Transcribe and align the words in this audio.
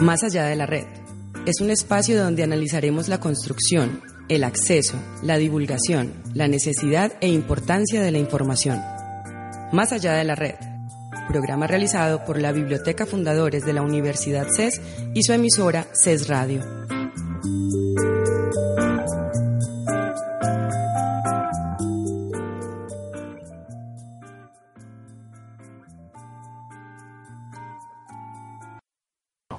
Más 0.00 0.22
allá 0.22 0.44
de 0.44 0.54
la 0.54 0.64
red. 0.64 0.84
Es 1.44 1.60
un 1.60 1.70
espacio 1.70 2.22
donde 2.22 2.44
analizaremos 2.44 3.08
la 3.08 3.18
construcción, 3.18 4.00
el 4.28 4.44
acceso, 4.44 4.94
la 5.24 5.38
divulgación, 5.38 6.12
la 6.34 6.46
necesidad 6.46 7.14
e 7.20 7.28
importancia 7.28 8.00
de 8.00 8.12
la 8.12 8.18
información. 8.18 8.80
Más 9.72 9.92
allá 9.92 10.12
de 10.12 10.22
la 10.22 10.36
red. 10.36 10.54
Programa 11.26 11.66
realizado 11.66 12.24
por 12.24 12.40
la 12.40 12.52
Biblioteca 12.52 13.06
Fundadores 13.06 13.66
de 13.66 13.72
la 13.72 13.82
Universidad 13.82 14.46
CES 14.54 14.80
y 15.14 15.24
su 15.24 15.32
emisora 15.32 15.88
CES 15.92 16.28
Radio. 16.28 16.62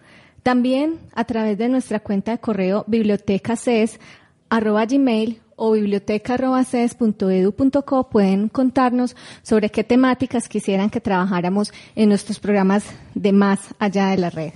También 0.43 0.99
a 1.15 1.25
través 1.25 1.59
de 1.59 1.69
nuestra 1.69 2.01
cuenta 2.01 2.31
de 2.31 2.39
correo 2.39 2.87
bibliotecaces.gmail 2.87 5.43
o 5.59 5.73
biblioteca.ces.edu.co 5.73 8.09
pueden 8.09 8.49
contarnos 8.49 9.15
sobre 9.43 9.69
qué 9.71 9.85
temáticas 9.85 10.49
quisieran 10.49 10.89
que 10.89 11.03
trabajáramos 11.03 11.75
en 11.95 12.09
nuestros 12.09 12.41
programas 12.41 12.87
de 13.15 13.33
más 13.33 13.75
allá 13.79 14.09
de 14.09 14.17
la 14.17 14.31
red. 14.31 14.55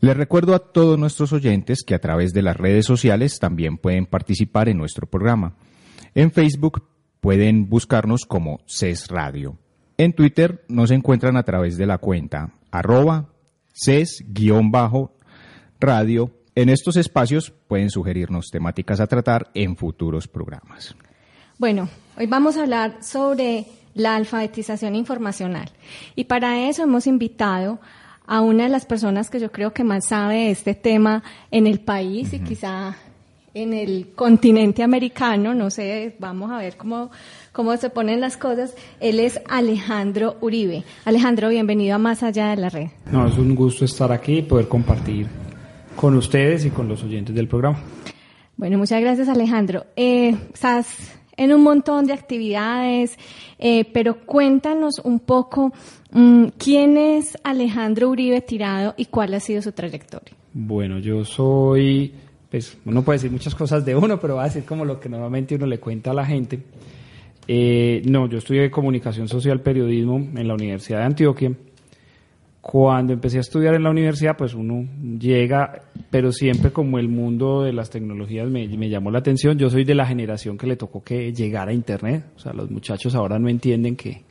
Les 0.00 0.14
recuerdo 0.16 0.54
a 0.54 0.58
todos 0.58 0.98
nuestros 0.98 1.32
oyentes 1.32 1.84
que 1.86 1.94
a 1.94 2.00
través 2.00 2.32
de 2.32 2.42
las 2.42 2.56
redes 2.56 2.84
sociales 2.84 3.38
también 3.38 3.78
pueden 3.78 4.06
participar 4.06 4.68
en 4.68 4.78
nuestro 4.78 5.06
programa. 5.06 5.54
En 6.14 6.32
Facebook 6.32 6.82
pueden 7.20 7.68
buscarnos 7.68 8.24
como 8.26 8.58
CES 8.66 9.06
Radio. 9.08 9.56
En 9.96 10.12
Twitter 10.12 10.64
nos 10.68 10.90
encuentran 10.90 11.36
a 11.36 11.44
través 11.44 11.76
de 11.76 11.86
la 11.86 11.98
cuenta 11.98 12.52
arroba 12.72 13.28
CES-radio 13.72 15.12
en 16.54 16.68
estos 16.68 16.96
espacios 16.96 17.52
pueden 17.68 17.90
sugerirnos 17.90 18.50
temáticas 18.50 19.00
a 19.00 19.06
tratar 19.06 19.50
en 19.54 19.76
futuros 19.76 20.28
programas. 20.28 20.94
Bueno, 21.58 21.88
hoy 22.18 22.26
vamos 22.26 22.56
a 22.56 22.62
hablar 22.62 23.02
sobre 23.02 23.66
la 23.94 24.16
alfabetización 24.16 24.94
informacional. 24.96 25.70
Y 26.16 26.24
para 26.24 26.68
eso 26.68 26.82
hemos 26.82 27.06
invitado 27.06 27.78
a 28.26 28.40
una 28.40 28.64
de 28.64 28.68
las 28.68 28.86
personas 28.86 29.30
que 29.30 29.40
yo 29.40 29.50
creo 29.52 29.72
que 29.72 29.84
más 29.84 30.06
sabe 30.08 30.36
de 30.36 30.50
este 30.50 30.74
tema 30.74 31.22
en 31.50 31.66
el 31.66 31.80
país 31.80 32.32
y 32.32 32.40
quizá 32.40 32.96
en 33.54 33.74
el 33.74 34.12
continente 34.14 34.82
americano, 34.82 35.52
no 35.52 35.68
sé, 35.70 36.16
vamos 36.18 36.50
a 36.50 36.56
ver 36.56 36.76
cómo, 36.76 37.10
cómo 37.52 37.76
se 37.76 37.90
ponen 37.90 38.20
las 38.20 38.36
cosas. 38.38 38.74
Él 39.00 39.20
es 39.20 39.40
Alejandro 39.48 40.38
Uribe. 40.40 40.84
Alejandro, 41.04 41.50
bienvenido 41.50 41.96
a 41.96 41.98
Más 41.98 42.22
Allá 42.22 42.48
de 42.48 42.56
la 42.56 42.70
Red. 42.70 42.88
No, 43.10 43.26
es 43.26 43.36
un 43.36 43.54
gusto 43.54 43.84
estar 43.84 44.10
aquí 44.10 44.38
y 44.38 44.42
poder 44.42 44.68
compartir 44.68 45.28
con 45.96 46.16
ustedes 46.16 46.64
y 46.64 46.70
con 46.70 46.88
los 46.88 47.02
oyentes 47.02 47.34
del 47.34 47.48
programa. 47.48 47.78
Bueno, 48.56 48.78
muchas 48.78 49.00
gracias 49.00 49.28
Alejandro. 49.28 49.86
Eh, 49.96 50.36
estás 50.52 51.14
en 51.36 51.52
un 51.52 51.62
montón 51.62 52.06
de 52.06 52.12
actividades, 52.12 53.18
eh, 53.58 53.84
pero 53.92 54.24
cuéntanos 54.26 55.00
un 55.02 55.20
poco 55.20 55.72
mm, 56.12 56.46
quién 56.58 56.96
es 56.96 57.38
Alejandro 57.42 58.10
Uribe 58.10 58.40
Tirado 58.40 58.94
y 58.96 59.06
cuál 59.06 59.34
ha 59.34 59.40
sido 59.40 59.62
su 59.62 59.72
trayectoria. 59.72 60.34
Bueno, 60.52 60.98
yo 60.98 61.24
soy, 61.24 62.12
pues 62.50 62.76
uno 62.84 63.02
puede 63.02 63.16
decir 63.18 63.30
muchas 63.30 63.54
cosas 63.54 63.84
de 63.84 63.96
uno, 63.96 64.20
pero 64.20 64.36
va 64.36 64.42
a 64.42 64.46
decir 64.46 64.64
como 64.64 64.84
lo 64.84 65.00
que 65.00 65.08
normalmente 65.08 65.54
uno 65.54 65.66
le 65.66 65.78
cuenta 65.78 66.10
a 66.10 66.14
la 66.14 66.26
gente. 66.26 66.60
Eh, 67.48 68.02
no, 68.04 68.28
yo 68.28 68.38
estudié 68.38 68.70
comunicación 68.70 69.26
social 69.28 69.60
periodismo 69.60 70.16
en 70.16 70.46
la 70.46 70.54
Universidad 70.54 71.00
de 71.00 71.04
Antioquia 71.06 71.52
cuando 72.62 73.12
empecé 73.12 73.38
a 73.38 73.40
estudiar 73.40 73.74
en 73.74 73.82
la 73.82 73.90
universidad, 73.90 74.36
pues 74.38 74.54
uno 74.54 74.88
llega, 75.18 75.82
pero 76.10 76.30
siempre 76.30 76.70
como 76.70 77.00
el 77.00 77.08
mundo 77.08 77.64
de 77.64 77.72
las 77.72 77.90
tecnologías 77.90 78.48
me, 78.48 78.88
llamó 78.88 79.10
la 79.10 79.18
atención. 79.18 79.58
Yo 79.58 79.68
soy 79.68 79.82
de 79.82 79.96
la 79.96 80.06
generación 80.06 80.56
que 80.56 80.68
le 80.68 80.76
tocó 80.76 81.02
que 81.02 81.32
llegara 81.32 81.72
a 81.72 81.74
Internet. 81.74 82.24
O 82.36 82.38
sea, 82.38 82.52
los 82.52 82.70
muchachos 82.70 83.16
ahora 83.16 83.40
no 83.40 83.48
entienden 83.48 83.96
que, 83.96 84.22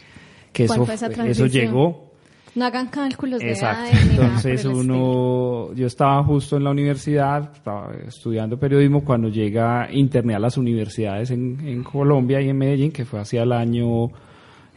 que 0.53 0.63
eso, 0.63 0.87
eso 1.25 1.45
llegó. 1.47 2.09
No 2.55 2.65
hagan 2.65 2.87
cálculos 2.87 3.41
Exacto. 3.43 3.97
de 3.97 4.11
Entonces 4.11 4.63
uno, 4.63 5.73
yo 5.73 5.87
estaba 5.87 6.23
justo 6.23 6.55
en 6.55 6.63
la 6.63 6.71
universidad, 6.71 7.51
estaba 7.53 7.91
estudiando 8.07 8.57
periodismo 8.57 9.03
cuando 9.03 9.27
llega 9.27 9.89
Internet 9.91 10.37
a 10.37 10.39
las 10.39 10.57
universidades 10.57 11.31
en, 11.31 11.59
en 11.67 11.83
Colombia 11.83 12.39
y 12.39 12.47
en 12.47 12.57
Medellín, 12.57 12.91
que 12.93 13.03
fue 13.03 13.19
hacia 13.19 13.43
el 13.43 13.51
año 13.51 14.07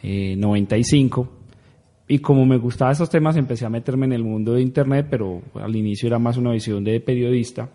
eh, 0.03 0.35
95 0.37 1.44
y 2.07 2.19
como 2.19 2.45
me 2.45 2.59
gustaban 2.59 2.93
esos 2.93 3.09
temas, 3.09 3.37
empecé 3.37 3.65
a 3.65 3.71
meterme 3.71 4.05
en 4.07 4.13
el 4.13 4.25
mundo 4.25 4.53
de 4.53 4.61
Internet, 4.61 5.07
pero 5.09 5.41
al 5.55 5.75
inicio 5.75 6.07
era 6.07 6.19
más 6.19 6.37
una 6.37 6.53
visión 6.53 6.85
de 6.85 7.01
periodista. 7.01 7.71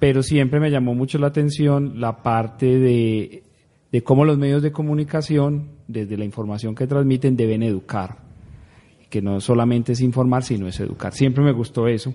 Pero 0.00 0.22
siempre 0.22 0.58
me 0.58 0.70
llamó 0.70 0.94
mucho 0.94 1.18
la 1.18 1.28
atención 1.28 2.00
la 2.00 2.22
parte 2.22 2.78
de, 2.78 3.44
de 3.92 4.02
cómo 4.02 4.24
los 4.24 4.38
medios 4.38 4.60
de 4.60 4.72
comunicación, 4.72 5.68
desde 5.86 6.16
la 6.16 6.24
información 6.24 6.74
que 6.74 6.88
transmiten, 6.88 7.36
deben 7.36 7.62
educar. 7.62 8.16
Que 9.08 9.22
no 9.22 9.40
solamente 9.40 9.92
es 9.92 10.00
informar, 10.00 10.42
sino 10.42 10.66
es 10.66 10.80
educar. 10.80 11.12
Siempre 11.12 11.44
me 11.44 11.52
gustó 11.52 11.86
eso. 11.86 12.12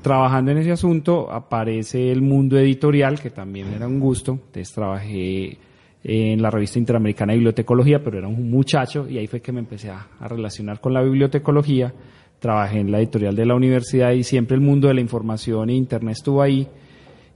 Trabajando 0.00 0.52
en 0.52 0.58
ese 0.58 0.72
asunto 0.72 1.30
aparece 1.30 2.10
el 2.10 2.22
mundo 2.22 2.58
editorial, 2.58 3.20
que 3.20 3.28
también 3.28 3.74
era 3.74 3.86
un 3.86 4.00
gusto. 4.00 4.32
Entonces 4.32 4.72
trabajé 4.72 5.58
en 6.06 6.42
la 6.42 6.50
revista 6.50 6.78
interamericana 6.78 7.32
de 7.32 7.38
bibliotecología, 7.38 8.04
pero 8.04 8.18
era 8.18 8.28
un 8.28 8.50
muchacho 8.50 9.08
y 9.08 9.16
ahí 9.16 9.26
fue 9.26 9.40
que 9.40 9.52
me 9.52 9.60
empecé 9.60 9.90
a, 9.90 10.06
relacionar 10.20 10.80
con 10.80 10.92
la 10.92 11.02
bibliotecología. 11.02 11.94
Trabajé 12.38 12.80
en 12.80 12.92
la 12.92 12.98
editorial 12.98 13.34
de 13.34 13.46
la 13.46 13.54
universidad 13.54 14.12
y 14.12 14.22
siempre 14.22 14.54
el 14.54 14.60
mundo 14.60 14.88
de 14.88 14.94
la 14.94 15.00
información 15.00 15.70
e 15.70 15.74
internet 15.74 16.18
estuvo 16.18 16.42
ahí. 16.42 16.68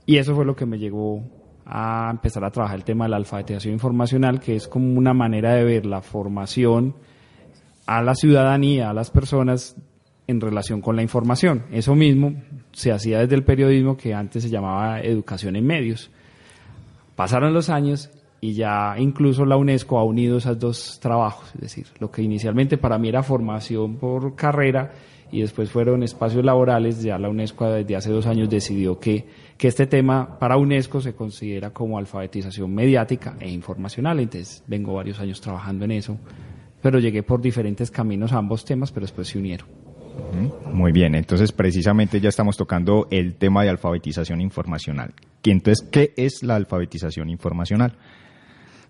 Y 0.05 0.17
eso 0.17 0.35
fue 0.35 0.45
lo 0.45 0.55
que 0.55 0.67
me 0.67 0.77
llegó 0.77 1.23
a 1.65 2.09
empezar 2.11 2.45
a 2.45 2.51
trabajar 2.51 2.77
el 2.77 2.83
tema 2.83 3.05
de 3.05 3.09
la 3.09 3.17
alfabetización 3.17 3.73
informacional, 3.73 4.39
que 4.39 4.55
es 4.55 4.67
como 4.67 4.93
una 4.93 5.13
manera 5.15 5.55
de 5.55 5.63
ver 5.63 5.87
la 5.87 6.01
formación 6.03 6.93
a 7.87 8.03
la 8.03 8.13
ciudadanía, 8.13 8.91
a 8.91 8.93
las 8.93 9.09
personas 9.09 9.75
en 10.27 10.41
relación 10.41 10.79
con 10.79 10.95
la 10.95 11.01
información. 11.01 11.63
Eso 11.71 11.95
mismo 11.95 12.35
se 12.71 12.91
hacía 12.91 13.19
desde 13.19 13.33
el 13.33 13.43
periodismo 13.43 13.97
que 13.97 14.13
antes 14.13 14.43
se 14.43 14.49
llamaba 14.49 15.01
educación 15.01 15.55
en 15.55 15.65
medios. 15.65 16.11
Pasaron 17.15 17.51
los 17.51 17.69
años 17.69 18.11
y 18.41 18.53
ya 18.53 18.95
incluso 18.97 19.45
la 19.45 19.57
UNESCO 19.57 19.99
ha 19.99 20.03
unido 20.03 20.37
esos 20.37 20.57
dos 20.59 20.99
trabajos, 21.01 21.49
es 21.55 21.61
decir, 21.61 21.87
lo 21.99 22.09
que 22.09 22.21
inicialmente 22.21 22.77
para 22.77 22.97
mí 22.97 23.09
era 23.09 23.23
formación 23.23 23.97
por 23.97 24.35
carrera 24.35 24.91
y 25.31 25.41
después 25.41 25.69
fueron 25.69 26.03
espacios 26.03 26.43
laborales, 26.43 27.01
ya 27.03 27.19
la 27.19 27.29
UNESCO 27.29 27.69
desde 27.69 27.95
hace 27.95 28.11
dos 28.11 28.25
años 28.25 28.49
decidió 28.49 28.99
que, 28.99 29.25
que 29.57 29.67
este 29.67 29.85
tema 29.85 30.39
para 30.39 30.57
UNESCO 30.57 31.01
se 31.01 31.13
considera 31.13 31.71
como 31.71 31.97
alfabetización 31.97 32.73
mediática 32.73 33.35
e 33.39 33.49
informacional, 33.49 34.19
entonces 34.19 34.63
vengo 34.67 34.93
varios 34.93 35.19
años 35.19 35.41
trabajando 35.41 35.85
en 35.85 35.91
eso, 35.91 36.17
pero 36.81 36.99
llegué 36.99 37.23
por 37.23 37.41
diferentes 37.41 37.91
caminos 37.91 38.31
a 38.31 38.37
ambos 38.37 38.65
temas, 38.65 38.91
pero 38.91 39.05
después 39.05 39.27
se 39.27 39.37
unieron. 39.37 39.67
Muy 40.73 40.91
bien, 40.91 41.15
entonces 41.15 41.51
precisamente 41.51 42.19
ya 42.19 42.29
estamos 42.29 42.57
tocando 42.57 43.07
el 43.09 43.35
tema 43.35 43.63
de 43.63 43.69
alfabetización 43.69 44.41
informacional. 44.41 45.13
Entonces, 45.43 45.87
¿qué 45.89 46.13
es 46.17 46.43
la 46.43 46.55
alfabetización 46.55 47.29
informacional? 47.29 47.93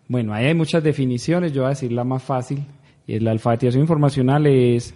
Bueno, 0.10 0.34
ahí 0.34 0.48
hay 0.48 0.56
muchas 0.56 0.84
definiciones, 0.84 1.54
yo 1.54 1.62
voy 1.62 1.68
a 1.68 1.70
decir 1.70 1.92
la 1.92 2.04
más 2.04 2.24
fácil. 2.24 2.66
La 3.06 3.30
alfabetización 3.30 3.84
informacional 3.84 4.48
es, 4.48 4.92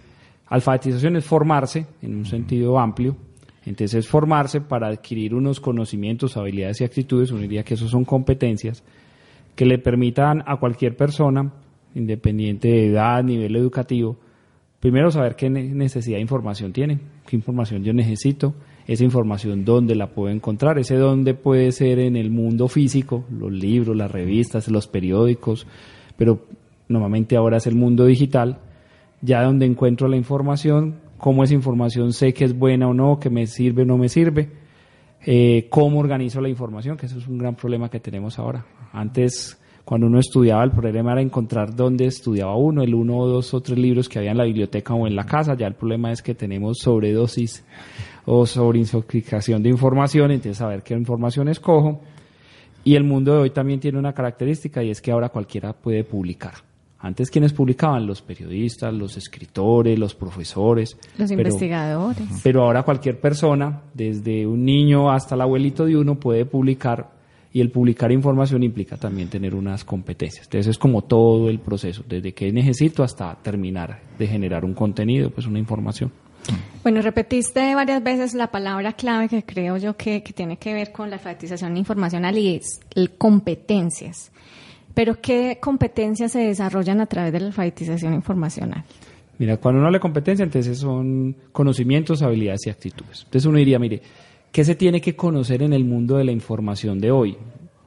alfabetización 0.48 1.14
es 1.14 1.24
formarse 1.24 1.86
en 2.02 2.16
un 2.16 2.24
sentido 2.24 2.80
amplio, 2.80 3.16
entonces 3.64 3.94
es 3.94 4.08
formarse 4.08 4.60
para 4.60 4.88
adquirir 4.88 5.32
unos 5.36 5.60
conocimientos, 5.60 6.36
habilidades 6.36 6.80
y 6.80 6.84
actitudes, 6.84 7.30
uno 7.30 7.42
diría 7.42 7.62
que 7.62 7.74
eso 7.74 7.86
son 7.86 8.04
competencias, 8.04 8.82
que 9.54 9.64
le 9.64 9.78
permitan 9.78 10.42
a 10.46 10.56
cualquier 10.56 10.96
persona, 10.96 11.52
independiente 11.94 12.66
de 12.66 12.86
edad, 12.88 13.22
nivel 13.22 13.54
educativo, 13.54 14.16
primero 14.80 15.12
saber 15.12 15.36
qué 15.36 15.48
necesidad 15.48 16.16
de 16.16 16.22
información 16.22 16.72
tiene, 16.72 16.98
qué 17.24 17.36
información 17.36 17.84
yo 17.84 17.92
necesito, 17.92 18.52
esa 18.86 19.04
información 19.04 19.64
dónde 19.64 19.94
la 19.94 20.08
puedo 20.08 20.32
encontrar, 20.32 20.78
ese 20.78 20.96
dónde 20.96 21.34
puede 21.34 21.72
ser 21.72 21.98
en 21.98 22.16
el 22.16 22.30
mundo 22.30 22.68
físico, 22.68 23.24
los 23.30 23.50
libros, 23.50 23.96
las 23.96 24.10
revistas, 24.10 24.68
los 24.68 24.86
periódicos, 24.86 25.66
pero 26.16 26.44
normalmente 26.88 27.36
ahora 27.36 27.56
es 27.56 27.66
el 27.66 27.74
mundo 27.74 28.04
digital, 28.04 28.58
ya 29.22 29.42
donde 29.42 29.66
encuentro 29.66 30.08
la 30.08 30.16
información, 30.16 30.96
cómo 31.16 31.44
esa 31.44 31.54
información 31.54 32.12
sé 32.12 32.34
que 32.34 32.44
es 32.44 32.56
buena 32.56 32.88
o 32.88 32.94
no, 32.94 33.18
que 33.18 33.30
me 33.30 33.46
sirve 33.46 33.82
o 33.82 33.86
no 33.86 33.96
me 33.96 34.08
sirve, 34.08 34.50
eh, 35.24 35.66
cómo 35.70 36.00
organizo 36.00 36.40
la 36.42 36.50
información, 36.50 36.98
que 36.98 37.06
eso 37.06 37.18
es 37.18 37.26
un 37.26 37.38
gran 37.38 37.56
problema 37.56 37.88
que 37.88 38.00
tenemos 38.00 38.38
ahora. 38.38 38.66
Antes 38.92 39.58
cuando 39.84 40.06
uno 40.06 40.18
estudiaba, 40.18 40.64
el 40.64 40.70
problema 40.70 41.12
era 41.12 41.20
encontrar 41.20 41.76
dónde 41.76 42.06
estudiaba 42.06 42.56
uno, 42.56 42.82
el 42.82 42.94
uno 42.94 43.18
o 43.18 43.28
dos 43.28 43.52
o 43.52 43.60
tres 43.60 43.78
libros 43.78 44.08
que 44.08 44.18
había 44.18 44.30
en 44.30 44.38
la 44.38 44.44
biblioteca 44.44 44.94
o 44.94 45.06
en 45.06 45.14
la 45.14 45.26
casa. 45.26 45.54
Ya 45.54 45.66
el 45.66 45.74
problema 45.74 46.10
es 46.10 46.22
que 46.22 46.34
tenemos 46.34 46.78
sobredosis 46.78 47.64
o 48.24 48.46
sobreintoxicación 48.46 49.62
de 49.62 49.68
información, 49.68 50.30
entonces 50.30 50.56
saber 50.56 50.82
qué 50.82 50.94
información 50.94 51.48
escojo. 51.48 52.00
Y 52.82 52.94
el 52.96 53.04
mundo 53.04 53.34
de 53.34 53.38
hoy 53.40 53.50
también 53.50 53.80
tiene 53.80 53.98
una 53.98 54.14
característica 54.14 54.82
y 54.82 54.90
es 54.90 55.02
que 55.02 55.12
ahora 55.12 55.28
cualquiera 55.28 55.74
puede 55.74 56.02
publicar. 56.04 56.54
Antes, 56.98 57.30
¿quiénes 57.30 57.52
publicaban? 57.52 58.06
Los 58.06 58.22
periodistas, 58.22 58.92
los 58.94 59.18
escritores, 59.18 59.98
los 59.98 60.14
profesores. 60.14 60.96
Los 61.18 61.30
investigadores. 61.30 62.26
Pero 62.42 62.62
ahora 62.62 62.82
cualquier 62.82 63.20
persona, 63.20 63.82
desde 63.92 64.46
un 64.46 64.64
niño 64.64 65.10
hasta 65.10 65.34
el 65.34 65.42
abuelito 65.42 65.84
de 65.84 65.98
uno, 65.98 66.14
puede 66.14 66.46
publicar 66.46 67.13
y 67.54 67.60
el 67.60 67.70
publicar 67.70 68.10
información 68.10 68.64
implica 68.64 68.96
también 68.96 69.28
tener 69.28 69.54
unas 69.54 69.84
competencias. 69.84 70.46
Entonces 70.46 70.72
es 70.72 70.76
como 70.76 71.02
todo 71.02 71.48
el 71.48 71.60
proceso, 71.60 72.02
desde 72.06 72.34
que 72.34 72.50
necesito 72.50 73.04
hasta 73.04 73.32
terminar 73.36 74.00
de 74.18 74.26
generar 74.26 74.64
un 74.64 74.74
contenido, 74.74 75.30
pues 75.30 75.46
una 75.46 75.60
información. 75.60 76.10
Bueno, 76.82 77.00
repetiste 77.00 77.76
varias 77.76 78.02
veces 78.02 78.34
la 78.34 78.48
palabra 78.48 78.94
clave 78.94 79.28
que 79.28 79.44
creo 79.44 79.76
yo 79.76 79.96
que, 79.96 80.20
tiene 80.34 80.56
que 80.56 80.74
ver 80.74 80.90
con 80.90 81.10
la 81.10 81.16
alfabetización 81.16 81.76
informacional 81.76 82.36
y 82.36 82.56
es 82.56 82.80
competencias. 83.18 84.32
Pero 84.92 85.20
¿qué 85.20 85.58
competencias 85.60 86.32
se 86.32 86.40
desarrollan 86.40 87.00
a 87.00 87.06
través 87.06 87.32
de 87.32 87.38
la 87.38 87.46
alfabetización 87.46 88.14
informacional? 88.14 88.82
Mira, 89.38 89.58
cuando 89.58 89.78
uno 89.78 89.86
habla 89.86 89.98
de 89.98 90.02
competencia, 90.02 90.42
entonces 90.42 90.76
son 90.76 91.36
conocimientos, 91.52 92.20
habilidades 92.20 92.66
y 92.66 92.70
actitudes. 92.70 93.22
Entonces 93.26 93.46
uno 93.46 93.58
diría, 93.58 93.78
mire, 93.78 94.02
¿Qué 94.54 94.62
se 94.62 94.76
tiene 94.76 95.00
que 95.00 95.16
conocer 95.16 95.64
en 95.64 95.72
el 95.72 95.84
mundo 95.84 96.16
de 96.16 96.22
la 96.22 96.30
información 96.30 97.00
de 97.00 97.10
hoy? 97.10 97.36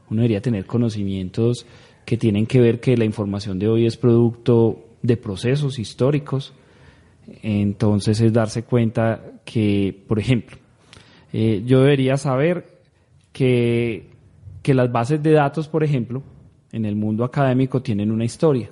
Uno 0.09 0.19
debería 0.19 0.41
tener 0.41 0.65
conocimientos 0.65 1.65
que 2.03 2.17
tienen 2.17 2.45
que 2.45 2.59
ver 2.59 2.81
que 2.81 2.97
la 2.97 3.05
información 3.05 3.57
de 3.57 3.69
hoy 3.69 3.85
es 3.85 3.95
producto 3.95 4.83
de 5.01 5.15
procesos 5.15 5.79
históricos. 5.79 6.53
Entonces 7.41 8.19
es 8.19 8.33
darse 8.33 8.63
cuenta 8.63 9.39
que, 9.45 9.97
por 10.09 10.19
ejemplo, 10.19 10.57
eh, 11.31 11.63
yo 11.65 11.79
debería 11.83 12.17
saber 12.17 12.81
que, 13.31 14.09
que 14.61 14.73
las 14.73 14.91
bases 14.91 15.23
de 15.23 15.31
datos, 15.31 15.69
por 15.69 15.85
ejemplo, 15.85 16.21
en 16.73 16.83
el 16.83 16.97
mundo 16.97 17.23
académico 17.23 17.81
tienen 17.81 18.11
una 18.11 18.25
historia, 18.25 18.71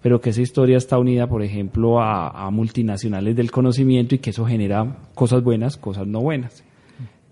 pero 0.00 0.22
que 0.22 0.30
esa 0.30 0.40
historia 0.40 0.78
está 0.78 0.96
unida, 0.96 1.26
por 1.26 1.42
ejemplo, 1.42 2.00
a, 2.00 2.46
a 2.46 2.50
multinacionales 2.50 3.36
del 3.36 3.50
conocimiento 3.50 4.14
y 4.14 4.20
que 4.20 4.30
eso 4.30 4.46
genera 4.46 5.02
cosas 5.14 5.42
buenas, 5.42 5.76
cosas 5.76 6.06
no 6.06 6.22
buenas 6.22 6.64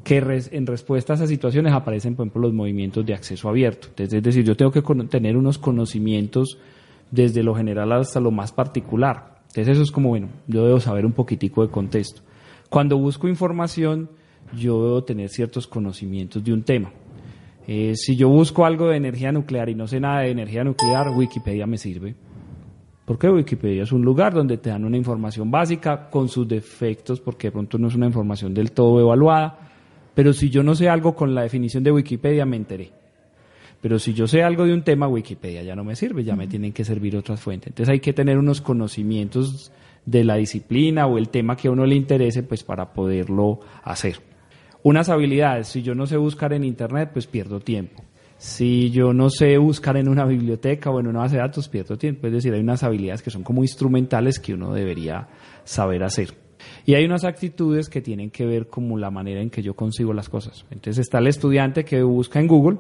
que 0.05 0.19
en 0.19 0.67
respuesta 0.67 1.13
a 1.13 1.17
esas 1.17 1.29
situaciones 1.29 1.73
aparecen, 1.73 2.17
por 2.17 2.27
ejemplo, 2.27 2.43
los 2.43 2.53
movimientos 2.53 3.07
de 3.07 3.15
acceso 3.15 3.49
abierto. 3.49 3.89
es 3.97 4.11
decir, 4.11 4.45
yo 4.45 4.57
tengo 4.57 4.73
que 4.73 4.83
tener 5.07 5.37
unos 5.37 5.59
conocimientos 5.59 6.59
desde 7.11 7.43
lo 7.43 7.55
general 7.55 7.93
hasta 7.93 8.21
lo 8.21 8.31
más 8.31 8.53
particular. 8.53 9.41
Entonces 9.43 9.69
eso 9.69 9.83
es 9.83 9.93
como, 9.93 10.09
bueno, 10.09 10.29
yo 10.49 10.67
debo 10.67 10.81
saber 10.81 11.07
un 11.07 11.13
poquitico 11.13 11.63
de 11.65 11.71
contexto. 11.71 12.23
Cuando 12.69 12.97
busco 12.97 13.29
información, 13.29 14.09
yo 14.57 14.83
debo 14.83 15.05
tener 15.05 15.29
ciertos 15.29 15.67
conocimientos 15.67 16.43
de 16.43 16.53
un 16.53 16.63
tema. 16.63 16.91
Eh, 17.69 17.95
si 17.95 18.17
yo 18.17 18.29
busco 18.29 18.65
algo 18.65 18.89
de 18.89 18.97
energía 18.97 19.31
nuclear 19.31 19.69
y 19.69 19.75
no 19.75 19.87
sé 19.87 20.01
nada 20.01 20.23
de 20.23 20.31
energía 20.31 20.65
nuclear, 20.65 21.11
Wikipedia 21.11 21.67
me 21.67 21.79
sirve. 21.79 22.17
Porque 23.05 23.29
Wikipedia 23.29 23.83
es 23.83 23.93
un 23.93 24.03
lugar 24.03 24.33
donde 24.33 24.57
te 24.59 24.71
dan 24.71 24.85
una 24.85 24.97
información 24.97 25.51
básica 25.51 26.09
con 26.09 26.29
sus 26.29 26.49
defectos, 26.49 27.21
porque 27.21 27.49
de 27.49 27.53
pronto 27.53 27.79
no 27.79 27.89
es 27.89 27.95
una 27.95 28.07
información 28.07 28.55
del 28.55 28.73
todo 28.73 29.01
evaluada, 29.01 29.72
pero 30.15 30.33
si 30.33 30.51
yo 30.51 30.63
no 30.63 30.75
sé 30.75 30.89
algo 30.89 31.15
con 31.15 31.35
la 31.35 31.43
definición 31.43 31.83
de 31.83 31.93
Wikipedia, 31.93 32.45
me 32.45 32.57
enteré. 32.57 32.91
Pero 33.81 33.99
si 33.99 34.15
yo 34.15 34.29
sé 34.29 34.43
algo 34.45 34.65
de 34.65 34.73
un 34.73 34.83
tema, 34.83 35.09
Wikipedia 35.09 35.63
ya 35.63 35.75
no 35.75 35.83
me 35.83 35.97
sirve, 35.97 36.23
ya 36.23 36.37
me 36.37 36.47
tienen 36.47 36.73
que 36.73 36.85
servir 36.85 37.17
otras 37.17 37.41
fuentes. 37.41 37.69
Entonces 37.69 37.93
hay 37.93 38.01
que 38.01 38.13
tener 38.13 38.39
unos 38.39 38.61
conocimientos 38.61 39.73
de 40.07 40.25
la 40.25 40.37
disciplina 40.37 41.07
o 41.07 41.19
el 41.19 41.29
tema 41.29 41.57
que 41.57 41.69
a 41.69 41.73
uno 41.73 41.85
le 41.85 41.97
interese, 41.97 42.45
pues 42.45 42.63
para 42.63 42.93
poderlo 42.93 43.61
hacer. 43.83 44.21
Unas 44.85 45.09
habilidades, 45.09 45.69
si 45.69 45.83
yo 45.83 45.95
no 45.95 46.07
sé 46.07 46.17
buscar 46.17 46.53
en 46.53 46.65
Internet, 46.65 47.11
pues 47.13 47.27
pierdo 47.27 47.59
tiempo. 47.59 48.05
Si 48.37 48.91
yo 48.91 49.13
no 49.13 49.31
sé 49.31 49.57
buscar 49.59 49.97
en 49.97 50.09
una 50.09 50.25
biblioteca 50.25 50.91
o 50.91 50.99
en 50.99 51.07
una 51.07 51.21
base 51.21 51.37
de 51.37 51.43
datos, 51.43 51.69
pierdo 51.69 51.97
tiempo. 51.97 52.27
Es 52.27 52.33
decir, 52.33 52.53
hay 52.53 52.61
unas 52.61 52.83
habilidades 52.83 53.23
que 53.23 53.31
son 53.31 53.45
como 53.45 53.63
instrumentales 53.63 54.41
que 54.41 54.55
uno 54.55 54.75
debería 54.75 55.29
saber 55.65 56.03
hacer. 56.03 56.42
Y 56.85 56.95
hay 56.95 57.05
unas 57.05 57.25
actitudes 57.25 57.89
que 57.89 58.01
tienen 58.01 58.31
que 58.31 58.45
ver 58.45 58.69
como 58.69 58.99
la 58.99 59.11
manera 59.11 59.41
en 59.41 59.51
que 59.51 59.63
yo 59.63 59.75
consigo 59.75 60.13
las 60.13 60.29
cosas. 60.29 60.65
Entonces 60.71 60.99
está 60.99 61.19
el 61.19 61.27
estudiante 61.27 61.85
que 61.85 62.03
busca 62.03 62.41
en 62.41 62.47
Google 62.47 62.79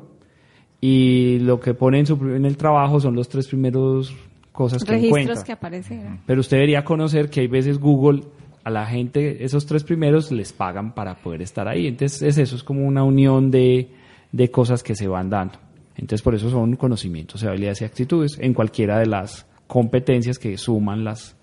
y 0.80 1.38
lo 1.38 1.60
que 1.60 1.74
pone 1.74 2.00
en, 2.00 2.06
su, 2.06 2.14
en 2.34 2.44
el 2.44 2.56
trabajo 2.56 2.98
son 2.98 3.14
los 3.14 3.28
tres 3.28 3.46
primeros 3.46 4.14
cosas 4.50 4.84
que 4.84 4.92
Registros 4.92 5.44
que 5.44 5.52
aparecen. 5.52 6.20
Pero 6.26 6.40
usted 6.40 6.56
debería 6.56 6.84
conocer 6.84 7.30
que 7.30 7.40
hay 7.40 7.46
veces 7.46 7.78
Google 7.78 8.24
a 8.64 8.70
la 8.70 8.86
gente, 8.86 9.44
esos 9.44 9.66
tres 9.66 9.84
primeros 9.84 10.30
les 10.30 10.52
pagan 10.52 10.94
para 10.94 11.16
poder 11.16 11.42
estar 11.42 11.68
ahí. 11.68 11.86
Entonces 11.86 12.22
es 12.22 12.38
eso, 12.38 12.56
es 12.56 12.62
como 12.62 12.86
una 12.86 13.04
unión 13.04 13.50
de, 13.50 13.90
de 14.30 14.50
cosas 14.50 14.82
que 14.82 14.94
se 14.94 15.08
van 15.08 15.30
dando. 15.30 15.58
Entonces 15.94 16.22
por 16.22 16.34
eso 16.34 16.50
son 16.50 16.76
conocimientos, 16.76 17.44
habilidades 17.44 17.82
y 17.82 17.84
actitudes 17.84 18.38
en 18.40 18.54
cualquiera 18.54 18.98
de 18.98 19.06
las 19.06 19.46
competencias 19.66 20.38
que 20.38 20.56
suman 20.58 21.04
las, 21.04 21.36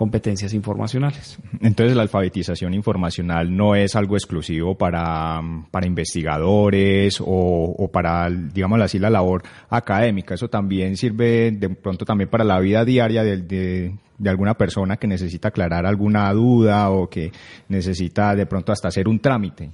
competencias 0.00 0.54
informacionales. 0.54 1.38
Entonces 1.60 1.94
la 1.94 2.00
alfabetización 2.00 2.72
informacional 2.72 3.54
no 3.54 3.74
es 3.74 3.94
algo 3.96 4.16
exclusivo 4.16 4.74
para, 4.74 5.42
para 5.70 5.86
investigadores 5.86 7.20
o, 7.20 7.26
o, 7.26 7.88
para, 7.88 8.30
digamos 8.30 8.80
así, 8.80 8.98
la 8.98 9.10
labor 9.10 9.42
académica. 9.68 10.32
Eso 10.32 10.48
también 10.48 10.96
sirve 10.96 11.50
de 11.50 11.68
pronto 11.68 12.06
también 12.06 12.30
para 12.30 12.44
la 12.44 12.58
vida 12.60 12.82
diaria 12.86 13.22
de, 13.22 13.42
de, 13.42 13.92
de 14.16 14.30
alguna 14.30 14.54
persona 14.54 14.96
que 14.96 15.06
necesita 15.06 15.48
aclarar 15.48 15.84
alguna 15.84 16.32
duda 16.32 16.88
o 16.88 17.10
que 17.10 17.30
necesita 17.68 18.34
de 18.34 18.46
pronto 18.46 18.72
hasta 18.72 18.88
hacer 18.88 19.06
un 19.06 19.18
trámite. 19.18 19.68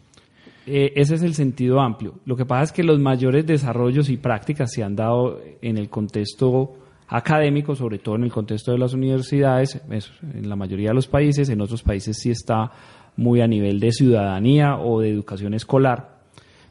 Eh, 0.66 0.92
ese 0.96 1.14
es 1.14 1.22
el 1.22 1.34
sentido 1.34 1.80
amplio. 1.80 2.14
Lo 2.24 2.34
que 2.34 2.44
pasa 2.44 2.64
es 2.64 2.72
que 2.72 2.82
los 2.82 2.98
mayores 2.98 3.46
desarrollos 3.46 4.10
y 4.10 4.16
prácticas 4.16 4.72
se 4.72 4.82
han 4.82 4.96
dado 4.96 5.40
en 5.62 5.78
el 5.78 5.88
contexto 5.88 6.74
académico, 7.08 7.74
sobre 7.74 7.98
todo 7.98 8.16
en 8.16 8.24
el 8.24 8.32
contexto 8.32 8.72
de 8.72 8.78
las 8.78 8.94
universidades, 8.94 9.80
en 9.88 10.48
la 10.48 10.56
mayoría 10.56 10.88
de 10.88 10.94
los 10.94 11.06
países, 11.06 11.48
en 11.48 11.60
otros 11.60 11.82
países 11.82 12.18
sí 12.20 12.30
está 12.30 12.70
muy 13.16 13.40
a 13.40 13.46
nivel 13.46 13.80
de 13.80 13.92
ciudadanía 13.92 14.76
o 14.76 15.00
de 15.00 15.10
educación 15.10 15.54
escolar, 15.54 16.20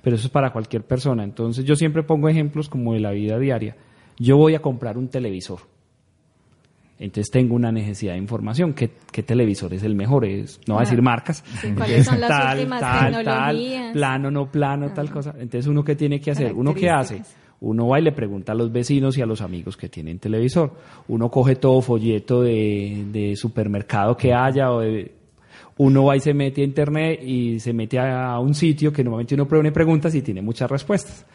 pero 0.02 0.16
eso 0.16 0.28
es 0.28 0.32
para 0.32 0.52
cualquier 0.52 0.84
persona. 0.84 1.24
Entonces 1.24 1.66
yo 1.66 1.76
siempre 1.76 2.04
pongo 2.04 2.30
ejemplos 2.30 2.70
como 2.70 2.94
de 2.94 3.00
la 3.00 3.12
vida 3.12 3.40
diaria. 3.40 3.76
Yo 4.18 4.38
voy 4.38 4.56
a 4.56 4.62
comprar 4.62 4.98
un 4.98 5.08
televisor. 5.10 5.60
Entonces 6.98 7.30
tengo 7.30 7.56
una 7.56 7.72
necesidad 7.72 8.14
de 8.14 8.20
información. 8.20 8.74
¿Qué, 8.74 8.88
televisor 8.88 9.74
es 9.74 9.84
el 9.84 9.96
mejor? 9.96 10.26
Es, 10.26 10.62
no 10.66 10.76
va 10.76 10.82
a 10.82 10.84
decir 10.84 11.02
marcas. 11.02 11.44
¿Cuáles 11.76 12.06
son 12.06 12.22
las 12.22 12.30
tal, 12.42 12.58
últimas 12.58 12.80
tal, 12.80 13.24
Tal, 13.24 13.92
plano, 13.92 14.32
no 14.32 14.50
plano, 14.50 14.94
tal 14.94 15.10
cosa. 15.10 15.32
Entonces 15.32 15.68
uno 15.68 15.84
qué 15.84 15.96
tiene 15.96 16.22
que 16.22 16.32
hacer? 16.32 16.54
Uno 16.54 16.74
qué 16.74 16.90
hace? 16.90 17.22
Uno 17.66 17.88
va 17.88 18.00
y 18.00 18.04
le 18.04 18.12
pregunta 18.12 18.52
a 18.52 18.56
los 18.56 18.72
vecinos 18.72 19.18
y 19.18 19.24
a 19.24 19.26
los 19.26 19.42
amigos 19.42 19.76
que 19.76 19.90
tienen 19.90 20.20
televisor. 20.20 20.72
Uno 21.08 21.32
coge 21.32 21.56
todo 21.56 21.82
folleto 21.82 22.44
de, 22.44 23.34
supermercado 23.36 24.16
que 24.16 24.36
haya 24.36 24.72
o 24.72 24.84
uno 25.78 26.06
va 26.06 26.16
y 26.16 26.20
se 26.20 26.36
mete 26.36 26.62
a 26.62 26.64
internet 26.64 27.22
y 27.24 27.60
se 27.60 27.74
mete 27.74 27.98
a 27.98 28.38
un 28.38 28.54
sitio 28.54 28.94
que 28.94 29.04
normalmente 29.04 29.34
uno 29.34 29.48
pone 29.48 29.72
preguntas 29.72 30.14
y 30.14 30.22
tiene 30.22 30.44
muchas 30.44 30.70
respuestas. 30.70 31.26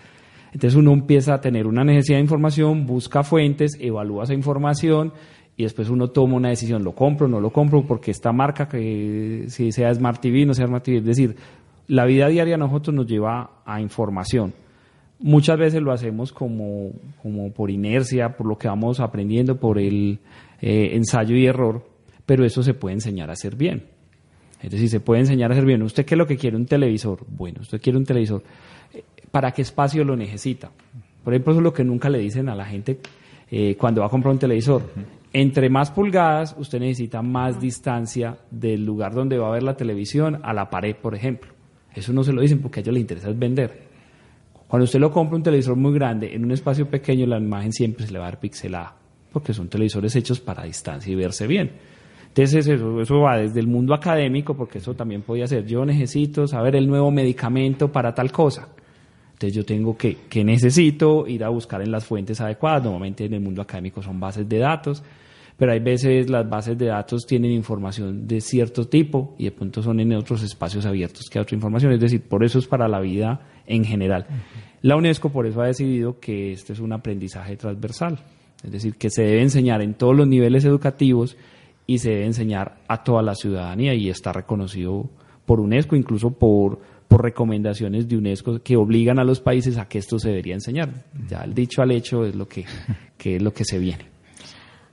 Entonces 0.53 0.77
uno 0.77 0.93
empieza 0.93 1.35
a 1.35 1.41
tener 1.41 1.67
una 1.67 1.83
necesidad 1.83 2.19
de 2.19 2.23
información, 2.23 2.87
busca 2.87 3.25
fuentes, 3.25 3.77
evalúa 3.81 4.23
esa 4.23 4.35
información 4.35 5.13
y 5.57 5.65
después 5.65 5.91
uno 5.91 6.11
toma 6.11 6.37
una 6.37 6.51
decisión, 6.51 6.85
lo 6.85 6.93
compro, 6.93 7.27
no 7.27 7.41
lo 7.41 7.51
compro, 7.51 7.85
porque 7.85 8.13
esta 8.13 8.31
marca, 8.31 8.69
que 8.69 9.47
si 9.49 9.73
sea 9.73 9.93
Smart 9.93 10.21
TV, 10.21 10.47
no 10.47 10.55
sea 10.55 10.69
Smart 10.69 10.85
TV, 10.85 10.99
es 10.99 11.05
decir, 11.05 11.37
la 11.89 12.05
vida 12.05 12.29
diaria 12.29 12.55
a 12.55 12.59
nosotros 12.59 12.95
nos 12.95 13.07
lleva 13.09 13.63
a 13.65 13.81
información. 13.81 14.55
Muchas 15.23 15.59
veces 15.59 15.83
lo 15.83 15.93
hacemos 15.93 16.33
como, 16.33 16.93
como 17.23 17.53
por 17.53 17.71
inercia, 17.71 18.37
por 18.37 18.47
lo 18.47 18.57
que 18.57 18.69
vamos 18.69 19.01
aprendiendo, 19.01 19.61
por 19.61 19.79
el 19.79 20.19
eh, 20.63 20.91
ensayo 20.95 21.37
y 21.37 21.47
error, 21.47 21.87
pero 22.25 22.45
eso 22.45 22.63
se 22.63 22.73
puede 22.73 22.95
enseñar 22.95 23.29
a 23.29 23.35
hacer 23.35 23.55
bien. 23.55 23.85
Es 24.63 24.71
decir, 24.71 24.89
se 24.89 25.01
puede 25.01 25.21
enseñar 25.21 25.51
a 25.51 25.55
hacer 25.55 25.67
bien. 25.67 25.83
¿Usted 25.83 26.05
qué 26.05 26.15
es 26.15 26.19
lo 26.19 26.27
que 26.27 26.37
quiere? 26.37 26.57
Un 26.57 26.67
televisor. 26.67 27.25
Bueno, 27.29 27.61
usted 27.61 27.81
quiere 27.81 27.99
un 27.99 28.05
televisor. 28.05 28.43
¿Para 29.31 29.53
qué 29.53 29.63
espacio 29.63 30.05
lo 30.05 30.17
necesita? 30.17 30.71
Por 31.23 31.35
ejemplo, 31.35 31.53
eso 31.53 31.61
es 31.61 31.65
lo 31.65 31.73
que 31.73 31.85
nunca 31.85 32.09
le 32.09 32.19
dicen 32.19 32.49
a 32.49 32.55
la 32.55 32.65
gente 32.65 32.99
eh, 33.51 33.77
cuando 33.77 34.01
va 34.01 34.07
a 34.07 34.11
comprar 34.11 34.33
un 34.33 34.39
televisor. 34.39 34.83
Entre 35.33 35.69
más 35.71 35.91
pulgadas, 35.91 36.57
usted 36.59 36.81
necesita 36.81 37.23
más 37.23 37.61
distancia 37.61 38.39
del 38.51 38.85
lugar 38.85 39.15
donde 39.15 39.39
va 39.39 39.49
a 39.49 39.53
ver 39.53 39.63
la 39.63 39.77
televisión 39.77 40.41
a 40.43 40.53
la 40.53 40.71
pared, 40.71 40.97
por 40.97 41.15
ejemplo. 41.15 41.53
Eso 41.95 42.13
no 42.13 42.25
se 42.25 42.33
lo 42.33 42.41
dicen 42.41 42.61
porque 42.61 42.81
a 42.81 42.83
ellos 42.83 42.95
les 42.95 43.03
interesa 43.03 43.31
vender. 43.33 43.90
Cuando 44.71 44.85
usted 44.85 45.01
lo 45.01 45.11
compra 45.11 45.37
un 45.37 45.43
televisor 45.43 45.75
muy 45.75 45.93
grande 45.93 46.33
en 46.33 46.45
un 46.45 46.53
espacio 46.53 46.89
pequeño, 46.89 47.27
la 47.27 47.39
imagen 47.39 47.73
siempre 47.73 48.07
se 48.07 48.13
le 48.13 48.21
va 48.21 48.27
a 48.27 48.31
dar 48.31 48.39
pixelada, 48.39 48.95
porque 49.33 49.53
son 49.53 49.67
televisores 49.69 50.15
hechos 50.15 50.39
para 50.39 50.63
distancia 50.63 51.13
y 51.13 51.17
verse 51.17 51.49
bien. 51.49 51.73
Entonces 52.29 52.69
eso, 52.69 53.01
eso 53.01 53.19
va 53.19 53.39
desde 53.39 53.59
el 53.59 53.67
mundo 53.67 53.95
académico, 53.95 54.55
porque 54.55 54.79
eso 54.79 54.95
también 54.95 55.23
podía 55.23 55.49
ser, 55.49 55.67
yo 55.67 55.85
necesito 55.85 56.47
saber 56.47 56.77
el 56.77 56.87
nuevo 56.87 57.11
medicamento 57.11 57.91
para 57.91 58.15
tal 58.15 58.31
cosa. 58.31 58.69
Entonces 59.33 59.57
yo 59.57 59.65
tengo 59.65 59.97
que, 59.97 60.19
que 60.29 60.45
necesito 60.45 61.27
ir 61.27 61.43
a 61.43 61.49
buscar 61.49 61.83
en 61.83 61.91
las 61.91 62.05
fuentes 62.05 62.41
adecuadas. 62.41 62.85
Normalmente 62.85 63.25
en 63.25 63.35
el 63.35 63.41
mundo 63.41 63.63
académico 63.63 64.01
son 64.01 64.21
bases 64.21 64.49
de 64.49 64.59
datos, 64.59 65.03
pero 65.61 65.73
hay 65.73 65.81
veces 65.81 66.31
las 66.31 66.49
bases 66.49 66.79
de 66.79 66.87
datos 66.87 67.27
tienen 67.27 67.51
información 67.51 68.27
de 68.27 68.41
cierto 68.41 68.89
tipo 68.89 69.35
y 69.37 69.45
de 69.45 69.51
pronto 69.51 69.83
son 69.83 70.01
en 70.01 70.15
otros 70.15 70.43
espacios 70.43 70.87
abiertos 70.87 71.29
que 71.31 71.39
otra 71.39 71.55
información. 71.55 71.93
Es 71.93 72.01
decir, 72.01 72.23
por 72.23 72.43
eso 72.43 72.59
es 72.59 72.67
para 72.67 72.89
la 72.89 72.99
vida 72.99 73.43
en 73.67 73.85
general. 73.85 74.27
La 74.81 74.97
UNESCO 74.97 75.29
por 75.29 75.47
eso 75.47 75.61
ha 75.61 75.67
decidido 75.67 76.19
que 76.19 76.53
este 76.53 76.73
es 76.73 76.81
un 76.81 76.95
aprendizaje 76.95 77.59
transversal, 77.59 78.21
es 78.65 78.73
decir, 78.73 78.95
que 78.95 79.11
se 79.11 79.21
debe 79.21 79.43
enseñar 79.43 79.83
en 79.83 79.93
todos 79.93 80.17
los 80.17 80.27
niveles 80.27 80.65
educativos 80.65 81.37
y 81.87 81.99
se 81.99 82.09
debe 82.09 82.25
enseñar 82.25 82.79
a 82.89 83.05
toda 83.05 83.21
la 83.21 83.35
ciudadanía 83.35 83.93
y 83.93 84.09
está 84.09 84.33
reconocido 84.33 85.11
por 85.45 85.61
UNESCO, 85.61 85.95
incluso 85.95 86.31
por, 86.31 86.81
por 87.07 87.23
recomendaciones 87.23 88.09
de 88.09 88.17
UNESCO 88.17 88.63
que 88.63 88.77
obligan 88.77 89.19
a 89.19 89.25
los 89.25 89.43
países 89.43 89.77
a 89.77 89.89
que 89.89 89.99
esto 89.99 90.19
se 90.19 90.31
debería 90.31 90.55
enseñar. 90.55 91.05
Ya 91.29 91.43
el 91.43 91.53
dicho 91.53 91.83
al 91.83 91.91
hecho 91.91 92.25
es 92.25 92.35
lo 92.35 92.49
que, 92.49 92.65
que 93.19 93.37
es 93.37 93.43
lo 93.43 93.53
que 93.53 93.67
se 93.67 93.79
viene. 93.79 94.20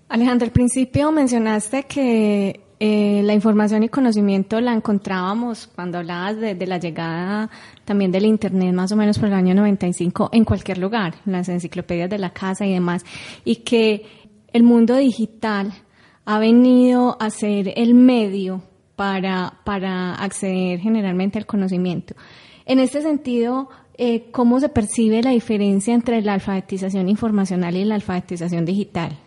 Alejandro, 0.10 0.46
al 0.46 0.52
principio 0.52 1.12
mencionaste 1.12 1.84
que 1.84 2.62
eh, 2.80 3.22
la 3.24 3.34
información 3.34 3.84
y 3.84 3.90
conocimiento 3.90 4.62
la 4.62 4.74
encontrábamos 4.74 5.68
cuando 5.68 5.98
hablabas 5.98 6.38
de, 6.38 6.68
la 6.68 6.78
llegada 6.78 7.50
también 7.84 8.12
del 8.12 8.26
Internet, 8.26 8.74
más 8.74 8.92
o 8.94 8.96
menos 8.96 9.20
por 9.20 9.28
el 9.28 9.34
año 9.34 9.54
95, 9.54 10.30
en 10.32 10.46
cualquier 10.46 10.78
lugar, 10.78 11.16
en 11.26 11.34
las 11.34 11.50
enciclopedias 11.50 12.10
de 12.10 12.20
la 12.20 12.30
casa 12.30 12.66
y 12.66 12.72
demás, 12.72 13.04
y 13.44 13.58
que 13.58 14.06
el 14.54 14.64
mundo 14.64 14.96
digital 14.96 15.74
ha 16.24 16.40
venido 16.40 17.18
a 17.20 17.30
ser 17.30 17.74
el 17.76 17.94
medio 17.94 18.62
para, 18.96 19.56
para 19.66 20.16
acceder 20.16 20.80
generalmente 20.80 21.38
al 21.38 21.46
conocimiento. 21.46 22.16
En 22.66 22.80
este 22.80 23.02
sentido, 23.02 23.70
eh, 23.98 24.30
¿cómo 24.32 24.62
se 24.62 24.70
percibe 24.70 25.22
la 25.22 25.32
diferencia 25.32 25.94
entre 25.94 26.22
la 26.22 26.36
alfabetización 26.36 27.10
informacional 27.10 27.76
y 27.76 27.84
la 27.84 27.96
alfabetización 27.96 28.64
digital? 28.64 29.18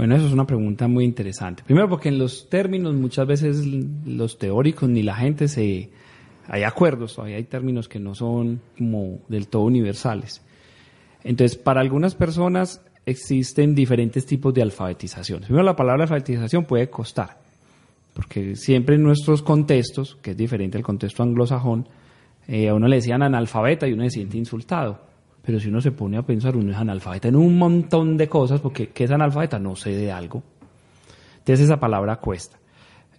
Bueno, 0.00 0.16
eso 0.16 0.28
es 0.28 0.32
una 0.32 0.46
pregunta 0.46 0.88
muy 0.88 1.04
interesante. 1.04 1.62
Primero 1.62 1.86
porque 1.86 2.08
en 2.08 2.18
los 2.18 2.48
términos 2.48 2.94
muchas 2.94 3.26
veces 3.26 3.66
los 3.66 4.38
teóricos 4.38 4.88
ni 4.88 5.02
la 5.02 5.14
gente 5.14 5.46
se... 5.46 5.90
Hay 6.48 6.62
acuerdos, 6.62 7.16
todavía 7.16 7.36
hay 7.36 7.44
términos 7.44 7.86
que 7.86 7.98
no 7.98 8.14
son 8.14 8.62
como 8.78 9.18
del 9.28 9.48
todo 9.48 9.64
universales. 9.64 10.40
Entonces, 11.22 11.58
para 11.58 11.82
algunas 11.82 12.14
personas 12.14 12.82
existen 13.04 13.74
diferentes 13.74 14.24
tipos 14.24 14.54
de 14.54 14.62
alfabetización. 14.62 15.42
Primero, 15.42 15.64
la 15.64 15.76
palabra 15.76 16.04
alfabetización 16.04 16.64
puede 16.64 16.88
costar, 16.88 17.36
porque 18.14 18.56
siempre 18.56 18.94
en 18.94 19.02
nuestros 19.02 19.42
contextos, 19.42 20.16
que 20.22 20.30
es 20.30 20.36
diferente 20.38 20.78
al 20.78 20.82
contexto 20.82 21.22
anglosajón, 21.22 21.86
eh, 22.48 22.70
a 22.70 22.74
uno 22.74 22.88
le 22.88 22.96
decían 22.96 23.22
analfabeta 23.22 23.86
y 23.86 23.92
uno 23.92 24.04
se 24.04 24.12
siente 24.12 24.38
insultado. 24.38 25.09
Pero 25.50 25.58
si 25.58 25.68
uno 25.68 25.80
se 25.80 25.90
pone 25.90 26.16
a 26.16 26.22
pensar, 26.22 26.56
uno 26.56 26.70
es 26.70 26.78
analfabeta 26.78 27.26
en 27.26 27.34
un 27.34 27.58
montón 27.58 28.16
de 28.16 28.28
cosas, 28.28 28.60
porque 28.60 28.90
¿qué 28.90 29.02
es 29.02 29.10
analfabeta? 29.10 29.58
No 29.58 29.74
sé 29.74 29.90
de 29.90 30.12
algo. 30.12 30.44
Entonces 31.38 31.64
esa 31.64 31.80
palabra 31.80 32.20
cuesta. 32.20 32.56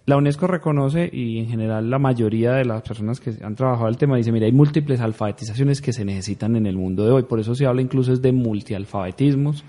La 0.06 0.16
UNESCO 0.16 0.46
reconoce 0.46 1.10
y 1.12 1.40
en 1.40 1.48
general 1.48 1.90
la 1.90 1.98
mayoría 1.98 2.52
de 2.52 2.64
las 2.64 2.80
personas 2.80 3.20
que 3.20 3.34
han 3.44 3.54
trabajado 3.54 3.86
el 3.86 3.98
tema 3.98 4.16
dice, 4.16 4.32
mira, 4.32 4.46
hay 4.46 4.52
múltiples 4.52 5.02
alfabetizaciones 5.02 5.82
que 5.82 5.92
se 5.92 6.06
necesitan 6.06 6.56
en 6.56 6.64
el 6.64 6.74
mundo 6.74 7.04
de 7.04 7.10
hoy, 7.12 7.24
por 7.24 7.38
eso 7.38 7.54
se 7.54 7.66
habla 7.66 7.82
incluso 7.82 8.16
de 8.16 8.32
multialfabetismos, 8.32 9.62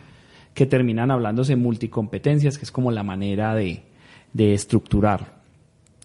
que 0.53 0.65
terminan 0.65 1.11
hablándose 1.11 1.57
multicompetencias, 1.57 2.57
que 2.57 2.63
es 2.63 2.71
como 2.71 2.91
la 2.91 3.03
manera 3.03 3.55
de, 3.55 3.83
de 4.31 4.53
estructurar. 4.53 5.41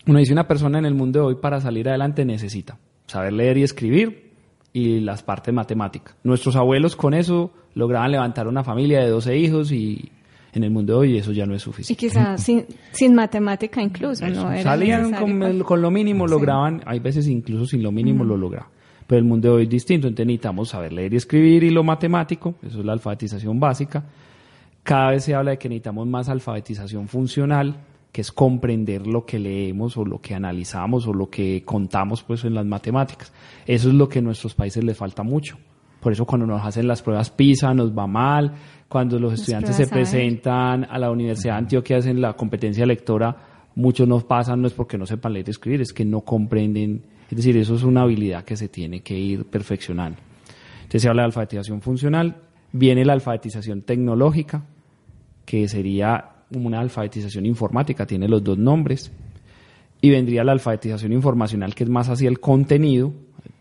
Uno 0.09 0.19
dice, 0.19 0.33
una 0.33 0.49
persona 0.49 0.81
en 0.81 0.87
el 0.87 0.95
mundo 0.95 1.21
de 1.21 1.25
hoy 1.25 1.35
para 1.37 1.61
salir 1.61 1.89
adelante 1.89 2.25
necesita 2.25 2.79
saber 3.07 3.33
leer 3.33 3.59
y 3.59 3.63
escribir 3.63 4.28
y 4.73 5.01
las 5.01 5.23
partes 5.23 5.53
matemáticas. 5.53 6.15
Nuestros 6.23 6.57
abuelos 6.57 6.97
con 6.97 7.15
eso 7.15 7.53
lograban 7.75 8.13
levantar 8.13 8.49
una 8.49 8.65
familia 8.65 9.01
de 9.01 9.09
12 9.09 9.37
hijos 9.37 9.73
y 9.73 10.11
en 10.53 10.65
el 10.65 10.71
mundo 10.71 10.95
de 10.95 10.99
hoy 10.99 11.19
eso 11.19 11.33
ya 11.33 11.47
no 11.47 11.55
es 11.55 11.63
suficiente. 11.63 12.05
Y 12.05 12.09
quizás 12.09 12.43
sin, 12.45 12.67
sin, 12.93 13.15
matemática 13.15 13.83
incluso, 13.83 14.27
¿no? 14.29 14.63
Salían 14.63 15.13
con, 15.13 15.61
con, 15.61 15.83
lo 15.83 15.91
mínimo, 15.91 16.27
lograban, 16.27 16.83
hay 16.87 17.01
veces 17.01 17.27
incluso 17.27 17.67
sin 17.67 17.83
lo 17.83 17.93
mínimo 17.93 18.25
lo 18.25 18.37
lograban. 18.37 18.69
Pero 19.07 19.21
el 19.21 19.25
mundo 19.25 19.49
de 19.49 19.55
hoy 19.55 19.63
es 19.63 19.71
distinto, 19.71 20.07
entonces 20.07 20.27
necesitamos 20.27 20.69
saber 20.69 20.93
leer 20.93 21.15
y 21.15 21.17
escribir 21.17 21.65
y 21.65 21.71
lo 21.71 21.83
matemático, 21.83 22.57
eso 22.63 22.81
es 22.81 22.85
la 22.85 22.93
alfabetización 22.93 23.59
básica. 23.59 24.05
Cada 24.83 25.13
vez 25.13 25.25
se 25.25 25.35
habla 25.35 25.53
de 25.53 25.59
que 25.59 25.69
necesitamos 25.69 26.07
más 26.07 26.29
alfabetización 26.29 27.09
funcional, 27.09 27.77
que 28.13 28.21
es 28.23 28.33
comprender 28.33 29.07
lo 29.07 29.25
que 29.25 29.39
leemos 29.39 29.97
o 29.97 30.05
lo 30.05 30.21
que 30.21 30.35
analizamos 30.35 31.07
o 31.07 31.13
lo 31.13 31.29
que 31.29 31.63
contamos 31.65 32.23
pues 32.23 32.45
en 32.45 32.55
las 32.55 32.67
matemáticas. 32.67 33.33
Eso 33.67 33.89
es 33.89 33.95
lo 33.95 34.09
que 34.09 34.21
a 34.21 34.23
nuestros 34.23 34.55
países 34.55 34.83
les 34.83 34.97
falta 34.97 35.23
mucho. 35.23 35.59
Por 36.01 36.13
eso 36.13 36.25
cuando 36.25 36.47
nos 36.47 36.65
hacen 36.65 36.87
las 36.87 37.03
pruebas 37.03 37.31
PISA 37.31 37.75
nos 37.75 37.97
va 37.97 38.07
mal, 38.07 38.53
cuando 38.89 39.19
los 39.19 39.35
estudiantes 39.35 39.77
se 39.77 39.87
presentan 39.87 40.85
a 40.85 40.99
la 40.99 41.11
Universidad 41.11 41.55
de 41.55 41.59
Antioquia 41.59 41.99
hacen 41.99 42.21
la 42.21 42.35
competencia 42.35 42.87
lectora, 42.87 43.37
muchos 43.75 44.07
nos 44.09 44.25
pasan, 44.25 44.63
no 44.63 44.69
es 44.69 44.75
porque 44.75 44.97
no 44.97 45.07
sepan 45.07 45.33
leer 45.35 45.49
y 45.49 45.51
escribir, 45.51 45.81
es 45.81 45.93
que 45.93 46.05
no 46.05 46.21
comprenden, 46.21 47.03
es 47.31 47.37
decir, 47.37 47.57
eso 47.57 47.75
es 47.75 47.83
una 47.83 48.03
habilidad 48.03 48.45
que 48.45 48.57
se 48.57 48.69
tiene 48.69 49.01
que 49.01 49.19
ir 49.19 49.45
perfeccionando. 49.45 50.19
Entonces 50.79 51.03
se 51.03 51.09
habla 51.09 51.23
de 51.23 51.27
alfabetización 51.27 51.83
funcional, 51.83 52.37
viene 52.73 53.05
la 53.05 53.13
alfabetización 53.13 53.83
tecnológica, 53.83 54.65
que 55.45 55.69
sería 55.69 56.38
una 56.55 56.81
alfabetización 56.81 57.47
informática, 57.47 58.07
tiene 58.07 58.29
los 58.29 58.43
dos 58.43 58.59
nombres, 58.59 59.13
y 60.01 60.11
vendría 60.11 60.45
la 60.45 60.53
alfabetización 60.53 61.13
informacional, 61.13 61.75
que 61.75 61.85
es 61.85 61.91
más 61.91 62.09
hacia 62.09 62.29
el 62.29 62.41
contenido, 62.41 63.13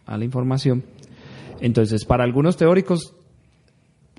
a 0.05 0.17
la 0.17 0.25
información. 0.25 0.83
Entonces, 1.59 2.05
para 2.05 2.23
algunos 2.23 2.57
teóricos, 2.57 3.15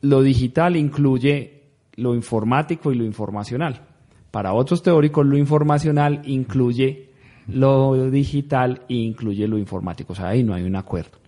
lo 0.00 0.22
digital 0.22 0.76
incluye 0.76 1.62
lo 1.94 2.14
informático 2.14 2.92
y 2.92 2.96
lo 2.96 3.04
informacional. 3.04 3.82
Para 4.30 4.52
otros 4.52 4.82
teóricos, 4.82 5.26
lo 5.26 5.36
informacional 5.38 6.22
incluye 6.24 7.10
lo 7.48 8.10
digital 8.10 8.82
e 8.88 8.94
incluye 8.94 9.48
lo 9.48 9.56
informático. 9.56 10.12
O 10.12 10.16
sea, 10.16 10.28
ahí 10.28 10.42
no 10.42 10.54
hay 10.54 10.64
un 10.64 10.76
acuerdo. 10.76 11.18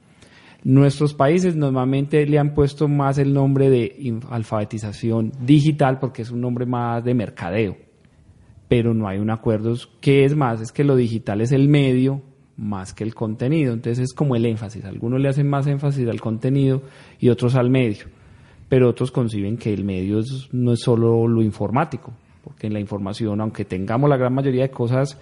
Nuestros 0.62 1.14
países 1.14 1.56
normalmente 1.56 2.26
le 2.26 2.38
han 2.38 2.54
puesto 2.54 2.86
más 2.88 3.18
el 3.18 3.32
nombre 3.32 3.70
de 3.70 4.20
alfabetización 4.30 5.32
digital 5.40 5.98
porque 5.98 6.22
es 6.22 6.30
un 6.30 6.40
nombre 6.40 6.66
más 6.66 7.02
de 7.02 7.14
mercadeo, 7.14 7.76
pero 8.68 8.92
no 8.92 9.08
hay 9.08 9.18
un 9.18 9.30
acuerdo. 9.30 9.74
¿Qué 10.00 10.24
es 10.24 10.36
más? 10.36 10.60
Es 10.60 10.72
que 10.72 10.84
lo 10.84 10.96
digital 10.96 11.40
es 11.40 11.52
el 11.52 11.68
medio 11.68 12.22
más 12.56 12.92
que 12.92 13.04
el 13.04 13.14
contenido. 13.14 13.72
Entonces 13.72 14.04
es 14.10 14.12
como 14.12 14.36
el 14.36 14.44
énfasis. 14.44 14.84
Algunos 14.84 15.20
le 15.20 15.28
hacen 15.28 15.48
más 15.48 15.66
énfasis 15.66 16.06
al 16.08 16.20
contenido 16.20 16.82
y 17.18 17.30
otros 17.30 17.54
al 17.54 17.70
medio 17.70 18.06
pero 18.70 18.88
otros 18.88 19.10
conciben 19.10 19.58
que 19.58 19.74
el 19.74 19.84
medio 19.84 20.20
no 20.52 20.72
es 20.72 20.80
solo 20.80 21.26
lo 21.26 21.42
informático, 21.42 22.12
porque 22.44 22.68
en 22.68 22.72
la 22.72 22.78
información, 22.78 23.40
aunque 23.40 23.64
tengamos 23.64 24.08
la 24.08 24.16
gran 24.16 24.32
mayoría 24.32 24.62
de 24.62 24.70
cosas 24.70 25.18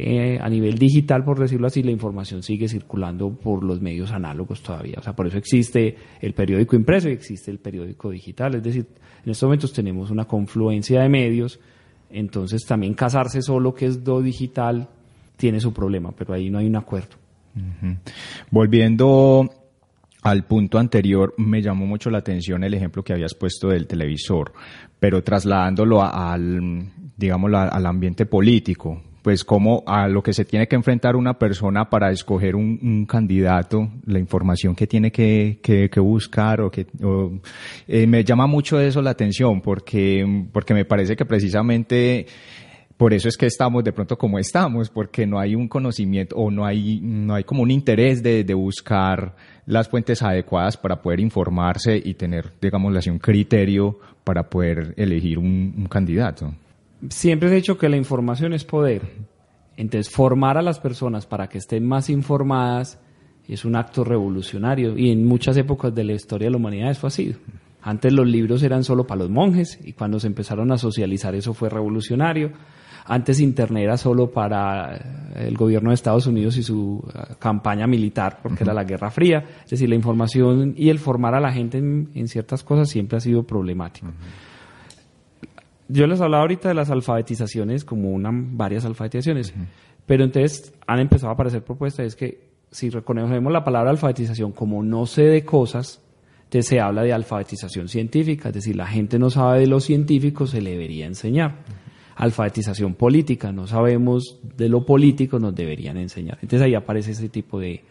eh, 0.00 0.38
a 0.40 0.48
nivel 0.48 0.78
digital, 0.78 1.24
por 1.24 1.40
decirlo 1.40 1.66
así, 1.66 1.82
la 1.82 1.90
información 1.90 2.44
sigue 2.44 2.68
circulando 2.68 3.30
por 3.30 3.64
los 3.64 3.80
medios 3.80 4.12
análogos 4.12 4.62
todavía. 4.62 4.94
O 4.98 5.02
sea, 5.02 5.16
por 5.16 5.26
eso 5.26 5.38
existe 5.38 5.96
el 6.20 6.34
periódico 6.34 6.76
impreso 6.76 7.08
y 7.08 7.12
existe 7.12 7.50
el 7.50 7.58
periódico 7.58 8.08
digital. 8.10 8.54
Es 8.54 8.62
decir, 8.62 8.86
en 9.24 9.32
estos 9.32 9.48
momentos 9.48 9.72
tenemos 9.72 10.12
una 10.12 10.24
confluencia 10.24 11.02
de 11.02 11.08
medios, 11.08 11.58
entonces 12.10 12.64
también 12.64 12.94
casarse 12.94 13.42
solo 13.42 13.74
que 13.74 13.86
es 13.86 14.04
do 14.04 14.22
digital 14.22 14.88
tiene 15.36 15.58
su 15.58 15.72
problema, 15.72 16.12
pero 16.12 16.32
ahí 16.32 16.48
no 16.48 16.58
hay 16.58 16.66
un 16.66 16.76
acuerdo. 16.76 17.16
Volviendo 18.52 19.50
al 20.22 20.44
punto 20.44 20.78
anterior, 20.78 21.34
me 21.38 21.60
llamó 21.60 21.86
mucho 21.86 22.08
la 22.08 22.18
atención 22.18 22.62
el 22.62 22.74
ejemplo 22.74 23.02
que 23.02 23.14
habías 23.14 23.34
puesto 23.34 23.68
del 23.68 23.88
televisor, 23.88 24.52
pero 25.00 25.24
trasladándolo 25.24 26.04
al, 26.04 26.88
digamos, 27.16 27.52
al 27.52 27.86
ambiente 27.86 28.26
político, 28.26 29.02
pues 29.28 29.44
como 29.44 29.82
a 29.86 30.08
lo 30.08 30.22
que 30.22 30.32
se 30.32 30.46
tiene 30.46 30.66
que 30.66 30.74
enfrentar 30.74 31.14
una 31.14 31.38
persona 31.38 31.90
para 31.90 32.10
escoger 32.10 32.56
un, 32.56 33.04
candidato, 33.04 33.86
la 34.06 34.18
información 34.18 34.74
que 34.74 34.86
tiene 34.86 35.12
que, 35.12 35.90
buscar 35.96 36.62
o 36.62 36.70
que 36.70 36.86
eh, 37.86 38.06
me 38.06 38.24
llama 38.24 38.46
mucho 38.46 38.80
eso 38.80 39.02
la 39.02 39.10
atención 39.10 39.60
porque 39.60 40.46
porque 40.50 40.72
me 40.72 40.86
parece 40.86 41.14
que 41.14 41.26
precisamente 41.26 42.24
por 42.96 43.12
eso 43.12 43.28
es 43.28 43.36
que 43.36 43.44
estamos 43.44 43.84
de 43.84 43.92
pronto 43.92 44.16
como 44.16 44.38
estamos, 44.38 44.88
porque 44.88 45.26
no 45.26 45.38
hay 45.38 45.54
un 45.54 45.68
conocimiento 45.68 46.34
o 46.34 46.50
no 46.50 46.64
hay, 46.64 46.98
no 47.02 47.34
hay 47.34 47.44
como 47.44 47.62
un 47.62 47.70
interés 47.70 48.22
de, 48.22 48.54
buscar 48.54 49.36
las 49.66 49.90
fuentes 49.90 50.22
adecuadas 50.22 50.78
para 50.78 51.02
poder 51.02 51.20
informarse 51.20 52.00
y 52.02 52.14
tener, 52.14 52.50
digamos, 52.62 52.96
así 52.96 53.10
un 53.10 53.18
criterio 53.18 53.98
para 54.24 54.48
poder 54.48 54.94
elegir 54.96 55.38
un, 55.38 55.86
candidato. 55.90 56.54
Siempre 57.10 57.48
he 57.48 57.54
dicho 57.54 57.78
que 57.78 57.88
la 57.88 57.96
información 57.96 58.52
es 58.52 58.64
poder. 58.64 59.02
Entonces, 59.76 60.12
formar 60.12 60.58
a 60.58 60.62
las 60.62 60.80
personas 60.80 61.26
para 61.26 61.48
que 61.48 61.58
estén 61.58 61.86
más 61.86 62.10
informadas 62.10 63.00
es 63.46 63.64
un 63.64 63.76
acto 63.76 64.04
revolucionario 64.04 64.98
y 64.98 65.10
en 65.10 65.24
muchas 65.24 65.56
épocas 65.56 65.94
de 65.94 66.04
la 66.04 66.12
historia 66.12 66.46
de 66.46 66.50
la 66.50 66.56
humanidad 66.58 66.90
eso 66.90 67.06
ha 67.06 67.10
sido. 67.10 67.38
Antes 67.80 68.12
los 68.12 68.26
libros 68.26 68.62
eran 68.62 68.84
solo 68.84 69.06
para 69.06 69.20
los 69.20 69.30
monjes 69.30 69.78
y 69.84 69.92
cuando 69.92 70.20
se 70.20 70.26
empezaron 70.26 70.70
a 70.72 70.78
socializar 70.78 71.34
eso 71.34 71.54
fue 71.54 71.70
revolucionario 71.70 72.52
antes 73.08 73.40
Internet 73.40 73.84
era 73.84 73.96
solo 73.96 74.30
para 74.30 75.32
el 75.34 75.56
gobierno 75.56 75.90
de 75.90 75.94
Estados 75.94 76.26
Unidos 76.26 76.58
y 76.58 76.62
su 76.62 77.02
uh, 77.02 77.34
campaña 77.38 77.86
militar, 77.86 78.38
porque 78.42 78.64
era 78.64 78.74
la 78.74 78.84
Guerra 78.84 79.10
Fría. 79.10 79.42
Es 79.64 79.70
decir, 79.70 79.88
la 79.88 79.94
información 79.94 80.74
y 80.76 80.90
el 80.90 80.98
formar 80.98 81.34
a 81.34 81.40
la 81.40 81.50
gente 81.50 81.78
en, 81.78 82.28
ciertas 82.28 82.62
cosas 82.62 82.90
siempre 82.90 83.16
ha 83.16 83.20
sido 83.20 83.44
problemático. 83.44 84.08
Yo 85.88 86.06
les 86.06 86.20
hablaba 86.20 86.42
ahorita 86.42 86.68
de 86.68 86.74
las 86.74 86.90
alfabetizaciones, 86.90 87.84
como 87.84 88.10
una, 88.10 88.30
varias 88.32 88.84
alfabetizaciones, 88.84 89.54
pero 90.06 90.24
entonces 90.24 90.72
han 90.86 91.00
empezado 91.00 91.30
a 91.30 91.34
aparecer 91.34 91.64
propuestas, 91.64 92.06
es 92.06 92.16
que 92.16 92.48
si 92.70 92.90
reconocemos 92.90 93.52
la 93.52 93.64
palabra 93.64 93.90
alfabetización 93.90 94.52
como 94.52 94.82
no 94.82 95.06
sé 95.06 95.22
de 95.22 95.44
cosas, 95.44 96.02
entonces 96.44 96.66
se 96.66 96.80
habla 96.80 97.02
de 97.02 97.12
alfabetización 97.12 97.88
científica, 97.88 98.48
es 98.48 98.54
decir, 98.54 98.76
la 98.76 98.86
gente 98.86 99.18
no 99.18 99.30
sabe 99.30 99.60
de 99.60 99.66
los 99.66 99.84
científicos, 99.84 100.50
se 100.50 100.60
le 100.60 100.70
debería 100.70 101.06
enseñar 101.06 101.56
alfabetización 102.18 102.94
política, 102.94 103.52
no 103.52 103.68
sabemos 103.68 104.40
de 104.56 104.68
lo 104.68 104.84
político, 104.84 105.38
nos 105.38 105.54
deberían 105.54 105.96
enseñar. 105.96 106.38
Entonces 106.42 106.66
ahí 106.66 106.74
aparece 106.74 107.12
ese 107.12 107.28
tipo 107.28 107.60
de, 107.60 107.84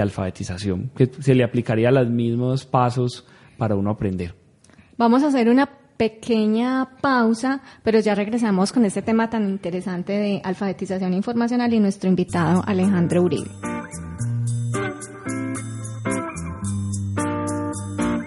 alfabetización, 0.00 0.90
que 0.96 1.10
se 1.18 1.34
le 1.34 1.44
aplicaría 1.44 1.90
los 1.90 2.08
mismos 2.08 2.64
pasos 2.64 3.26
para 3.58 3.74
uno 3.74 3.90
aprender. 3.90 4.34
Vamos 4.96 5.24
a 5.24 5.26
hacer 5.26 5.48
una 5.48 5.68
pequeña 5.96 6.88
pausa, 7.00 7.60
pero 7.82 8.00
ya 8.00 8.14
regresamos 8.14 8.72
con 8.72 8.84
este 8.84 9.02
tema 9.02 9.30
tan 9.30 9.48
interesante 9.48 10.12
de 10.12 10.40
alfabetización 10.44 11.14
informacional 11.14 11.72
y 11.72 11.80
nuestro 11.80 12.08
invitado 12.08 12.62
Alejandro 12.66 13.22
Uribe. 13.22 13.50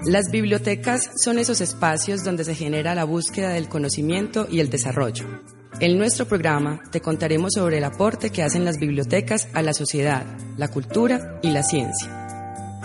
Las 0.05 0.29
bibliotecas 0.31 1.10
son 1.24 1.39
esos 1.39 1.62
espacios 1.62 2.24
donde 2.24 2.43
se 2.43 2.53
genera 2.53 2.93
la 2.93 3.05
búsqueda 3.05 3.50
del 3.50 3.67
conocimiento 3.67 4.48
y 4.50 4.60
el 4.60 4.69
desarrollo. 4.69 5.25
En 5.79 5.98
nuestro 5.98 6.27
programa 6.27 6.79
te 6.91 7.01
contaremos 7.01 7.53
sobre 7.55 7.79
el 7.79 7.84
aporte 7.84 8.29
que 8.29 8.43
hacen 8.43 8.65
las 8.65 8.77
bibliotecas 8.77 9.50
a 9.53 9.63
la 9.63 9.74
sociedad, 9.74 10.24
la 10.57 10.67
cultura 10.67 11.39
y 11.41 11.50
la 11.50 11.63
ciencia. 11.63 12.25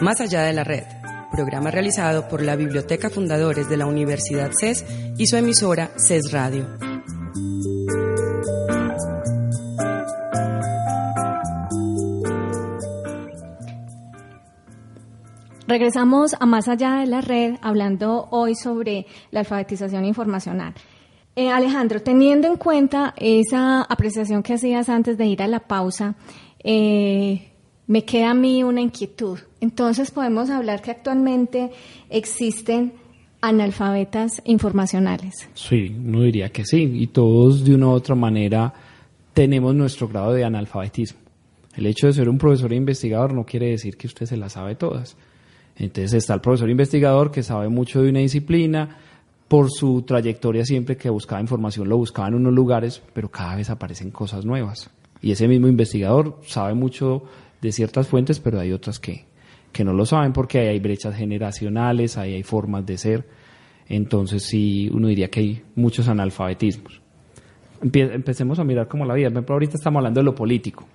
Más 0.01 0.21
allá 0.21 0.43
de 0.43 0.55
la 0.55 0.65
red, 0.65 0.85
programa 1.31 1.71
realizado 1.71 2.29
por 2.29 2.43
la 2.43 2.57
Biblioteca 2.57 3.11
Fundadores 3.11 3.69
de 3.69 3.77
la 3.77 3.87
Universidad 3.87 4.51
CES 4.53 4.85
y 5.17 5.27
su 5.27 5.37
emisora 5.37 5.91
CES 5.97 6.33
Radio. 6.33 6.67
Regresamos 15.71 16.35
a 16.41 16.47
más 16.47 16.67
allá 16.67 16.97
de 16.97 17.07
la 17.07 17.21
red, 17.21 17.55
hablando 17.63 18.27
hoy 18.33 18.57
sobre 18.57 19.07
la 19.31 19.41
alfabetización 19.41 20.05
informacional. 20.05 20.75
Eh, 21.37 21.49
Alejandro, 21.49 22.03
teniendo 22.03 22.49
en 22.49 22.57
cuenta 22.57 23.15
esa 23.17 23.83
apreciación 23.83 24.43
que 24.43 24.55
hacías 24.55 24.89
antes 24.89 25.17
de 25.17 25.27
ir 25.27 25.43
a 25.43 25.47
la 25.47 25.61
pausa, 25.61 26.17
eh, 26.65 27.50
me 27.91 28.05
queda 28.05 28.31
a 28.31 28.35
mí 28.35 28.63
una 28.63 28.81
inquietud. 28.81 29.41
Entonces, 29.61 30.13
podemos 30.13 30.49
hablar 30.49 30.81
que 30.81 30.93
actualmente 30.93 31.73
existen 32.09 32.93
analfabetas 33.41 34.41
informacionales. 34.45 35.49
Sí, 35.55 35.97
uno 35.99 36.23
diría 36.23 36.51
que 36.51 36.65
sí, 36.65 36.89
y 36.95 37.09
todos 37.09 37.65
de 37.65 37.75
una 37.75 37.89
u 37.89 37.91
otra 37.91 38.15
manera 38.15 38.73
tenemos 39.35 39.75
nuestro 39.75 40.07
grado 40.07 40.33
de 40.35 40.45
analfabetismo. 40.45 41.19
El 41.75 41.87
hecho 41.87 42.07
de 42.07 42.13
ser 42.13 42.29
un 42.29 42.39
profesor 42.39 42.73
e 42.73 42.77
investigador 42.77 43.35
no 43.35 43.45
quiere 43.45 43.71
decir 43.71 43.97
que 43.97 44.07
usted 44.07 44.27
se 44.27 44.37
las 44.37 44.53
sabe 44.53 44.77
todas. 44.77 45.17
Entonces 45.75 46.13
está 46.13 46.35
el 46.35 46.41
profesor 46.41 46.71
investigador 46.71 47.33
que 47.33 47.43
sabe 47.43 47.69
mucho 47.69 48.03
de 48.03 48.11
una 48.11 48.21
disciplina, 48.21 48.99
por 49.49 49.69
su 49.69 50.03
trayectoria 50.03 50.65
siempre 50.65 50.97
que 50.97 51.11
buscaba 51.11 51.41
información 51.41 51.89
lo 51.89 51.97
buscaba 51.97 52.29
en 52.29 52.35
unos 52.35 52.53
lugares, 52.53 53.03
pero 53.13 53.33
cada 53.33 53.57
vez 53.57 53.69
aparecen 53.69 54.13
cosas 54.13 54.45
nuevas. 54.45 54.91
Y 55.21 55.33
ese 55.33 55.49
mismo 55.49 55.67
investigador 55.67 56.39
sabe 56.47 56.75
mucho 56.75 57.25
de 57.61 57.73
ciertas 57.73 58.09
fuentes, 58.09 58.41
pero 58.41 58.61
hay 58.61 58.73
otras 58.73 58.99
que, 58.99 59.25
que 59.73 59.85
no 59.85 59.93
lo 59.93 60.07
saben 60.07 60.33
porque 60.33 60.59
ahí 60.59 60.69
hay 60.69 60.81
brechas 60.81 61.15
generacionales, 61.15 62.17
ahí 62.17 62.35
hay 62.35 62.43
formas 62.43 62.87
de 62.87 62.99
ser. 62.99 63.27
Entonces 63.89 64.45
sí, 64.45 64.89
uno 64.93 65.09
diría 65.09 65.29
que 65.29 65.41
hay 65.41 65.63
muchos 65.75 66.09
analfabetismos. 66.09 67.01
Empecemos 67.83 68.59
a 68.59 68.65
mirar 68.65 68.89
como 68.89 69.05
la 69.05 69.15
vida. 69.15 69.29
Por 69.29 69.39
ejemplo, 69.39 69.55
ahorita 69.55 69.75
estamos 69.77 69.99
hablando 69.99 70.21
de 70.21 70.25
lo 70.25 70.35
político. 70.35 70.87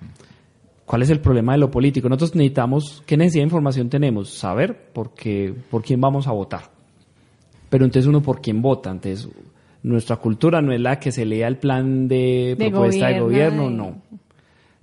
¿Cuál 0.86 1.02
es 1.02 1.10
el 1.10 1.20
problema 1.20 1.52
de 1.52 1.58
lo 1.58 1.70
político? 1.70 2.08
Nosotros 2.08 2.36
necesitamos, 2.36 3.02
¿qué 3.06 3.16
necesidad 3.16 3.42
de 3.42 3.46
información 3.46 3.88
tenemos? 3.90 4.30
Saber 4.30 4.92
por, 4.92 5.12
qué, 5.14 5.52
por 5.68 5.82
quién 5.82 6.00
vamos 6.00 6.28
a 6.28 6.32
votar. 6.32 6.70
Pero 7.68 7.84
entonces 7.84 8.08
uno 8.08 8.22
por 8.22 8.40
quién 8.40 8.62
vota. 8.62 8.92
Entonces, 8.92 9.28
nuestra 9.82 10.16
cultura 10.16 10.62
no 10.62 10.72
es 10.72 10.80
la 10.80 11.00
que 11.00 11.10
se 11.10 11.24
lea 11.24 11.48
el 11.48 11.58
plan 11.58 12.06
de, 12.06 12.54
propuesta 12.56 13.08
de 13.08 13.20
gobierno, 13.20 13.68
no. 13.68 14.02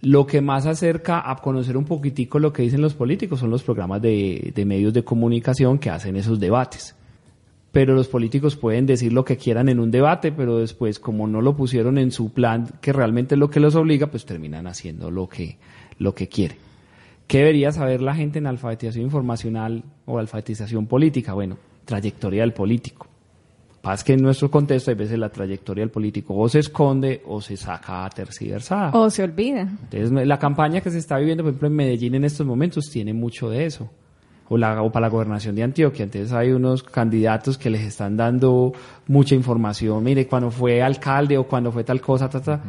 Lo 0.04 0.28
que 0.28 0.42
más 0.42 0.66
acerca 0.66 1.32
a 1.32 1.38
conocer 1.38 1.78
un 1.78 1.86
poquitico 1.86 2.38
lo 2.38 2.52
que 2.52 2.62
dicen 2.62 2.82
los 2.82 2.94
políticos 2.94 3.40
son 3.40 3.50
los 3.50 3.64
programas 3.64 4.02
de, 4.02 4.54
medios 4.66 4.94
de 4.94 5.04
comunicación 5.04 5.80
que 5.80 5.90
hacen 5.90 6.18
esos 6.18 6.40
debates 6.40 6.96
pero 7.72 7.96
los 7.96 8.08
políticos 8.08 8.56
pueden 8.56 8.86
decir 8.86 9.12
lo 9.14 9.26
que 9.26 9.36
quieran 9.36 9.68
en 9.68 9.80
un 9.80 9.90
debate, 9.90 10.32
pero 10.32 10.60
después, 10.60 11.00
como 11.00 11.26
no 11.26 11.42
lo 11.42 11.56
pusieron 11.56 11.98
en 11.98 12.12
su 12.12 12.32
plan, 12.32 12.68
que 12.82 12.94
realmente 12.94 13.34
es 13.34 13.40
lo 13.40 13.50
que 13.50 13.60
los 13.60 13.74
obliga, 13.74 14.12
pues 14.12 14.28
terminan 14.28 14.68
haciendo 14.68 15.10
lo 15.10 15.28
que, 15.28 15.58
lo 15.98 16.14
que 16.14 16.28
quiere. 16.28 16.56
¿Qué 17.26 17.40
debería 17.40 17.72
saber 17.72 18.04
la 18.04 18.14
gente 18.14 18.38
en 18.38 18.46
alfabetización 18.46 19.06
informacional 19.06 19.84
o 20.06 20.20
alfabetización 20.20 20.86
política? 20.86 21.34
Bueno, 21.34 21.58
trayectoria 21.86 22.42
del 22.42 22.54
político. 22.54 23.08
Pasa 23.84 24.06
que 24.06 24.14
en 24.14 24.22
nuestro 24.22 24.50
contexto 24.50 24.92
hay 24.92 24.96
veces 24.96 25.20
la 25.20 25.28
trayectoria 25.28 25.82
del 25.82 25.92
político 25.92 26.34
o 26.38 26.48
se 26.48 26.60
esconde 26.60 27.22
o 27.28 27.42
se 27.42 27.58
saca 27.58 28.06
a 28.06 28.10
terciversada. 28.10 28.92
O 28.94 29.10
se 29.10 29.24
olvida. 29.24 29.68
Entonces, 29.92 30.26
la 30.26 30.40
campaña 30.40 30.80
que 30.80 30.90
se 30.90 31.00
está 31.00 31.18
viviendo, 31.18 31.44
por 31.44 31.50
ejemplo, 31.50 31.68
en 31.68 31.76
Medellín 31.76 32.16
en 32.16 32.24
estos 32.24 32.48
momentos 32.48 32.90
tiene 32.90 33.12
mucho 33.12 33.50
de 33.50 33.66
eso 33.66 33.90
o, 34.48 34.58
la, 34.58 34.82
o 34.82 34.90
para 34.90 35.08
la 35.08 35.10
gobernación 35.10 35.54
de 35.56 35.64
Antioquia. 35.64 36.04
Entonces 36.04 36.32
hay 36.32 36.52
unos 36.52 36.82
candidatos 36.82 37.58
que 37.58 37.70
les 37.70 37.82
están 37.82 38.16
dando 38.16 38.72
mucha 39.08 39.36
información, 39.36 40.02
mire, 40.02 40.28
cuando 40.28 40.50
fue 40.50 40.82
alcalde 40.82 41.38
o 41.38 41.46
cuando 41.46 41.70
fue 41.70 41.84
tal 41.84 42.00
cosa, 42.00 42.30
ta, 42.30 42.42
ta. 42.42 42.62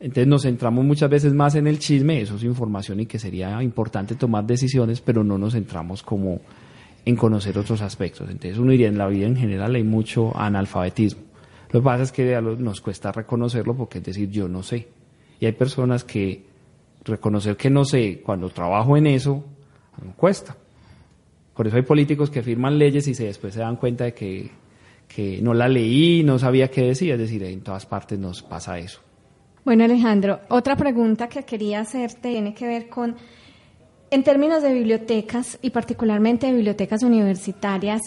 Entonces 0.00 0.26
nos 0.26 0.42
centramos 0.44 0.86
muchas 0.86 1.10
veces 1.10 1.34
más 1.34 1.54
en 1.54 1.66
el 1.66 1.78
chisme, 1.78 2.22
eso 2.22 2.36
es 2.36 2.44
información 2.44 3.00
y 3.00 3.04
que 3.04 3.18
sería 3.18 3.62
importante 3.62 4.14
tomar 4.14 4.46
decisiones, 4.46 5.02
pero 5.02 5.22
no 5.22 5.36
nos 5.36 5.52
centramos 5.52 6.02
como 6.02 6.40
en 7.06 7.16
conocer 7.16 7.56
otros 7.56 7.80
aspectos. 7.80 8.28
Entonces 8.28 8.58
uno 8.58 8.72
diría, 8.72 8.88
en 8.88 8.98
la 8.98 9.06
vida 9.06 9.26
en 9.26 9.36
general 9.36 9.74
hay 9.76 9.84
mucho 9.84 10.36
analfabetismo. 10.36 11.22
Lo 11.70 11.80
que 11.80 11.84
pasa 11.84 12.02
es 12.02 12.12
que 12.12 12.38
nos 12.40 12.80
cuesta 12.80 13.12
reconocerlo 13.12 13.74
porque 13.74 13.98
es 13.98 14.04
decir, 14.04 14.28
yo 14.28 14.48
no 14.48 14.62
sé. 14.62 14.88
Y 15.40 15.46
hay 15.46 15.52
personas 15.52 16.04
que 16.04 16.44
reconocer 17.04 17.56
que 17.56 17.70
no 17.70 17.84
sé 17.84 18.20
cuando 18.24 18.50
trabajo 18.50 18.96
en 18.96 19.06
eso, 19.06 19.44
cuesta. 20.16 20.56
Por 21.54 21.68
eso 21.68 21.76
hay 21.76 21.82
políticos 21.82 22.28
que 22.28 22.42
firman 22.42 22.76
leyes 22.76 23.06
y 23.08 23.14
se 23.14 23.24
después 23.24 23.54
se 23.54 23.60
dan 23.60 23.76
cuenta 23.76 24.04
de 24.04 24.12
que, 24.12 24.50
no 25.42 25.54
la 25.54 25.68
leí, 25.68 26.24
no 26.24 26.38
sabía 26.38 26.68
qué 26.68 26.82
decía. 26.82 27.14
Es 27.14 27.20
decir, 27.20 27.42
en 27.44 27.60
todas 27.60 27.86
partes 27.86 28.18
nos 28.18 28.42
pasa 28.42 28.78
eso. 28.78 29.00
Bueno, 29.64 29.84
Alejandro, 29.84 30.40
otra 30.48 30.76
pregunta 30.76 31.28
que 31.28 31.44
quería 31.44 31.80
hacerte 31.80 32.30
tiene 32.30 32.52
que 32.52 32.66
ver 32.66 32.88
con, 32.88 33.16
en 34.10 34.22
términos 34.22 34.62
de 34.62 34.72
bibliotecas 34.72 35.58
y 35.62 35.70
particularmente 35.70 36.46
de 36.46 36.54
bibliotecas 36.54 37.02
universitarias, 37.02 38.02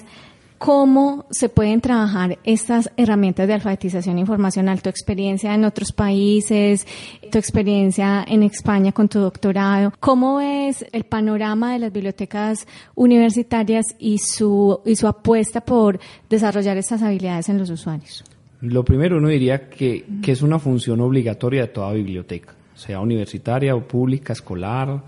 cómo 0.59 1.25
se 1.31 1.47
pueden 1.49 1.79
trabajar 1.81 2.37
estas 2.43 2.91
herramientas 2.97 3.47
de 3.47 3.53
alfabetización 3.53 4.19
informacional, 4.19 4.81
tu 4.81 4.89
experiencia 4.89 5.55
en 5.55 5.63
otros 5.63 5.93
países, 5.93 6.85
tu 7.31 7.37
experiencia 7.37 8.23
en 8.27 8.43
España 8.43 8.91
con 8.91 9.07
tu 9.07 9.19
doctorado, 9.19 9.93
cómo 9.99 10.41
es 10.41 10.85
el 10.91 11.05
panorama 11.05 11.73
de 11.73 11.79
las 11.79 11.93
bibliotecas 11.93 12.67
universitarias 12.93 13.85
y 13.97 14.17
su, 14.17 14.81
y 14.85 14.97
su 14.97 15.07
apuesta 15.07 15.61
por 15.61 15.99
desarrollar 16.29 16.77
estas 16.77 17.01
habilidades 17.01 17.47
en 17.49 17.57
los 17.57 17.69
usuarios. 17.69 18.23
Lo 18.61 18.83
primero 18.83 19.17
uno 19.17 19.29
diría 19.29 19.69
que, 19.69 20.05
que 20.21 20.33
es 20.33 20.41
una 20.41 20.59
función 20.59 20.99
obligatoria 20.99 21.61
de 21.61 21.67
toda 21.69 21.93
biblioteca, 21.93 22.53
sea 22.75 22.99
universitaria 22.99 23.73
o 23.75 23.87
pública, 23.87 24.33
escolar, 24.33 25.01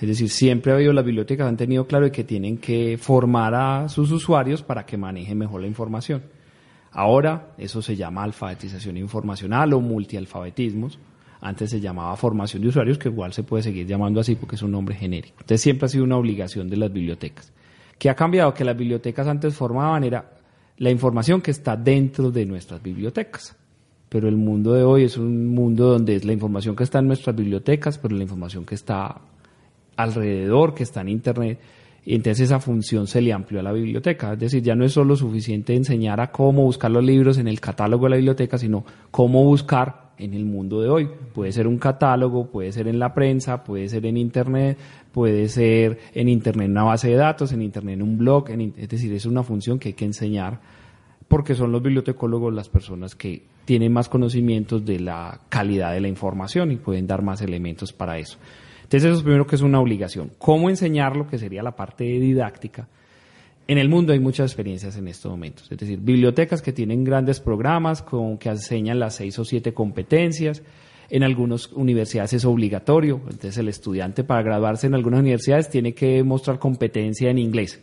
es 0.00 0.06
decir, 0.06 0.28
siempre 0.28 0.70
ha 0.70 0.76
habido 0.76 0.92
las 0.92 1.04
bibliotecas 1.04 1.48
han 1.48 1.56
tenido 1.56 1.86
claro 1.86 2.10
que 2.12 2.22
tienen 2.22 2.58
que 2.58 2.96
formar 2.98 3.54
a 3.54 3.88
sus 3.88 4.12
usuarios 4.12 4.62
para 4.62 4.86
que 4.86 4.96
manejen 4.96 5.38
mejor 5.38 5.60
la 5.60 5.66
información. 5.66 6.22
Ahora 6.92 7.52
eso 7.58 7.82
se 7.82 7.96
llama 7.96 8.22
alfabetización 8.22 8.96
informacional 8.96 9.72
o 9.72 9.80
multialfabetismos. 9.80 10.98
Antes 11.40 11.70
se 11.70 11.80
llamaba 11.80 12.16
formación 12.16 12.62
de 12.62 12.68
usuarios, 12.68 12.98
que 12.98 13.08
igual 13.08 13.32
se 13.32 13.42
puede 13.42 13.62
seguir 13.62 13.86
llamando 13.86 14.20
así 14.20 14.36
porque 14.36 14.56
es 14.56 14.62
un 14.62 14.72
nombre 14.72 14.94
genérico. 14.94 15.36
Entonces 15.40 15.62
siempre 15.62 15.86
ha 15.86 15.88
sido 15.88 16.04
una 16.04 16.16
obligación 16.16 16.68
de 16.68 16.76
las 16.76 16.92
bibliotecas. 16.92 17.52
¿Qué 17.98 18.08
ha 18.08 18.14
cambiado? 18.14 18.54
Que 18.54 18.64
las 18.64 18.76
bibliotecas 18.76 19.26
antes 19.26 19.54
formaban 19.54 20.04
era 20.04 20.30
la 20.76 20.90
información 20.90 21.40
que 21.40 21.50
está 21.50 21.76
dentro 21.76 22.30
de 22.30 22.46
nuestras 22.46 22.80
bibliotecas. 22.82 23.56
Pero 24.08 24.28
el 24.28 24.36
mundo 24.36 24.72
de 24.72 24.84
hoy 24.84 25.04
es 25.04 25.16
un 25.18 25.48
mundo 25.48 25.88
donde 25.88 26.14
es 26.14 26.24
la 26.24 26.32
información 26.32 26.74
que 26.76 26.84
está 26.84 27.00
en 27.00 27.08
nuestras 27.08 27.34
bibliotecas, 27.34 27.98
pero 27.98 28.16
la 28.16 28.22
información 28.22 28.64
que 28.64 28.74
está 28.76 29.20
alrededor, 29.98 30.74
que 30.74 30.84
está 30.84 31.02
en 31.02 31.10
Internet. 31.10 31.58
Y 32.04 32.14
entonces 32.14 32.46
esa 32.46 32.60
función 32.60 33.06
se 33.06 33.20
le 33.20 33.32
amplió 33.34 33.60
a 33.60 33.62
la 33.62 33.72
biblioteca. 33.72 34.32
Es 34.32 34.38
decir, 34.38 34.62
ya 34.62 34.74
no 34.74 34.84
es 34.84 34.92
solo 34.92 35.16
suficiente 35.16 35.74
enseñar 35.74 36.20
a 36.20 36.30
cómo 36.30 36.62
buscar 36.62 36.90
los 36.90 37.04
libros 37.04 37.36
en 37.36 37.48
el 37.48 37.60
catálogo 37.60 38.06
de 38.06 38.10
la 38.10 38.16
biblioteca, 38.16 38.56
sino 38.56 38.84
cómo 39.10 39.44
buscar 39.44 40.12
en 40.16 40.32
el 40.32 40.46
mundo 40.46 40.80
de 40.80 40.88
hoy. 40.88 41.08
Puede 41.34 41.52
ser 41.52 41.66
un 41.66 41.78
catálogo, 41.78 42.46
puede 42.46 42.72
ser 42.72 42.88
en 42.88 42.98
la 42.98 43.12
prensa, 43.12 43.62
puede 43.64 43.88
ser 43.88 44.06
en 44.06 44.16
Internet, 44.16 44.78
puede 45.12 45.48
ser 45.48 45.98
en 46.14 46.28
Internet 46.28 46.66
en 46.66 46.72
una 46.72 46.84
base 46.84 47.08
de 47.10 47.16
datos, 47.16 47.52
en 47.52 47.60
Internet 47.60 47.94
en 47.94 48.02
un 48.02 48.16
blog. 48.16 48.48
es 48.50 48.88
decir, 48.88 49.12
es 49.12 49.26
una 49.26 49.42
función 49.42 49.78
que 49.78 49.88
hay 49.88 49.94
que 49.94 50.06
enseñar 50.06 50.60
porque 51.26 51.54
son 51.54 51.72
los 51.72 51.82
bibliotecólogos 51.82 52.54
las 52.54 52.70
personas 52.70 53.14
que 53.14 53.42
tienen 53.66 53.92
más 53.92 54.08
conocimientos 54.08 54.84
de 54.86 54.98
la 54.98 55.40
calidad 55.50 55.92
de 55.92 56.00
la 56.00 56.08
información 56.08 56.72
y 56.72 56.76
pueden 56.76 57.06
dar 57.06 57.20
más 57.20 57.42
elementos 57.42 57.92
para 57.92 58.18
eso. 58.18 58.38
Entonces 58.88 59.10
eso 59.10 59.18
es 59.18 59.22
primero 59.22 59.46
que 59.46 59.54
es 59.54 59.60
una 59.60 59.80
obligación. 59.80 60.30
¿Cómo 60.38 60.70
enseñarlo? 60.70 61.26
Que 61.26 61.36
sería 61.36 61.62
la 61.62 61.76
parte 61.76 62.04
didáctica. 62.04 62.88
En 63.66 63.76
el 63.76 63.90
mundo 63.90 64.14
hay 64.14 64.18
muchas 64.18 64.50
experiencias 64.50 64.96
en 64.96 65.08
estos 65.08 65.30
momentos, 65.30 65.70
es 65.70 65.76
decir, 65.76 65.98
bibliotecas 66.00 66.62
que 66.62 66.72
tienen 66.72 67.04
grandes 67.04 67.38
programas 67.38 68.00
con 68.00 68.38
que 68.38 68.48
enseñan 68.48 68.98
las 68.98 69.16
seis 69.16 69.38
o 69.38 69.44
siete 69.44 69.74
competencias. 69.74 70.62
En 71.10 71.22
algunas 71.22 71.70
universidades 71.74 72.32
es 72.32 72.46
obligatorio, 72.46 73.20
entonces 73.24 73.58
el 73.58 73.68
estudiante 73.68 74.24
para 74.24 74.40
graduarse 74.40 74.86
en 74.86 74.94
algunas 74.94 75.20
universidades 75.20 75.68
tiene 75.68 75.92
que 75.92 76.24
mostrar 76.24 76.58
competencia 76.58 77.28
en 77.28 77.36
inglés. 77.36 77.82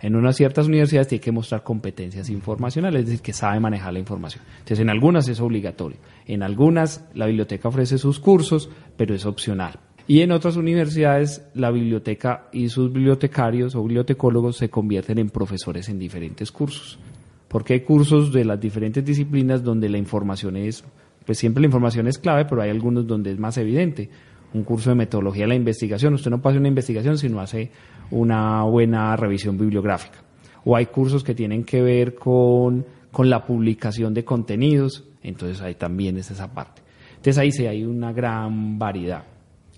En 0.00 0.16
unas 0.16 0.34
ciertas 0.34 0.66
universidades 0.66 1.06
tiene 1.06 1.22
que 1.22 1.30
mostrar 1.30 1.62
competencias 1.62 2.28
informacionales, 2.30 3.02
es 3.02 3.06
decir, 3.06 3.22
que 3.22 3.32
sabe 3.32 3.60
manejar 3.60 3.92
la 3.92 3.98
información. 3.98 4.42
Entonces, 4.52 4.80
en 4.80 4.88
algunas 4.88 5.28
es 5.28 5.40
obligatorio. 5.40 5.98
En 6.26 6.42
algunas 6.42 7.04
la 7.14 7.26
biblioteca 7.26 7.68
ofrece 7.68 7.98
sus 7.98 8.18
cursos, 8.18 8.70
pero 8.96 9.14
es 9.14 9.26
opcional. 9.26 9.78
Y 10.10 10.22
en 10.22 10.32
otras 10.32 10.56
universidades 10.56 11.48
la 11.54 11.70
biblioteca 11.70 12.48
y 12.50 12.68
sus 12.68 12.92
bibliotecarios 12.92 13.76
o 13.76 13.82
bibliotecólogos 13.84 14.56
se 14.56 14.68
convierten 14.68 15.20
en 15.20 15.30
profesores 15.30 15.88
en 15.88 16.00
diferentes 16.00 16.50
cursos. 16.50 16.98
Porque 17.46 17.74
hay 17.74 17.80
cursos 17.82 18.32
de 18.32 18.44
las 18.44 18.60
diferentes 18.60 19.04
disciplinas 19.04 19.62
donde 19.62 19.88
la 19.88 19.98
información 19.98 20.56
es, 20.56 20.82
pues 21.24 21.38
siempre 21.38 21.60
la 21.60 21.68
información 21.68 22.08
es 22.08 22.18
clave, 22.18 22.44
pero 22.44 22.60
hay 22.60 22.70
algunos 22.70 23.06
donde 23.06 23.30
es 23.30 23.38
más 23.38 23.56
evidente. 23.56 24.10
Un 24.52 24.64
curso 24.64 24.90
de 24.90 24.96
metodología 24.96 25.44
de 25.44 25.50
la 25.50 25.54
investigación, 25.54 26.14
usted 26.14 26.32
no 26.32 26.42
pasa 26.42 26.58
una 26.58 26.66
investigación 26.66 27.16
si 27.16 27.28
no 27.28 27.38
hace 27.38 27.70
una 28.10 28.64
buena 28.64 29.14
revisión 29.14 29.56
bibliográfica. 29.56 30.24
O 30.64 30.74
hay 30.74 30.86
cursos 30.86 31.22
que 31.22 31.36
tienen 31.36 31.62
que 31.62 31.82
ver 31.82 32.16
con, 32.16 32.84
con 33.12 33.30
la 33.30 33.46
publicación 33.46 34.12
de 34.12 34.24
contenidos, 34.24 35.04
entonces 35.22 35.62
ahí 35.62 35.76
también 35.76 36.16
es 36.16 36.32
esa 36.32 36.52
parte. 36.52 36.82
Entonces 37.10 37.38
ahí 37.38 37.52
sí 37.52 37.66
hay 37.66 37.84
una 37.84 38.12
gran 38.12 38.76
variedad. 38.76 39.22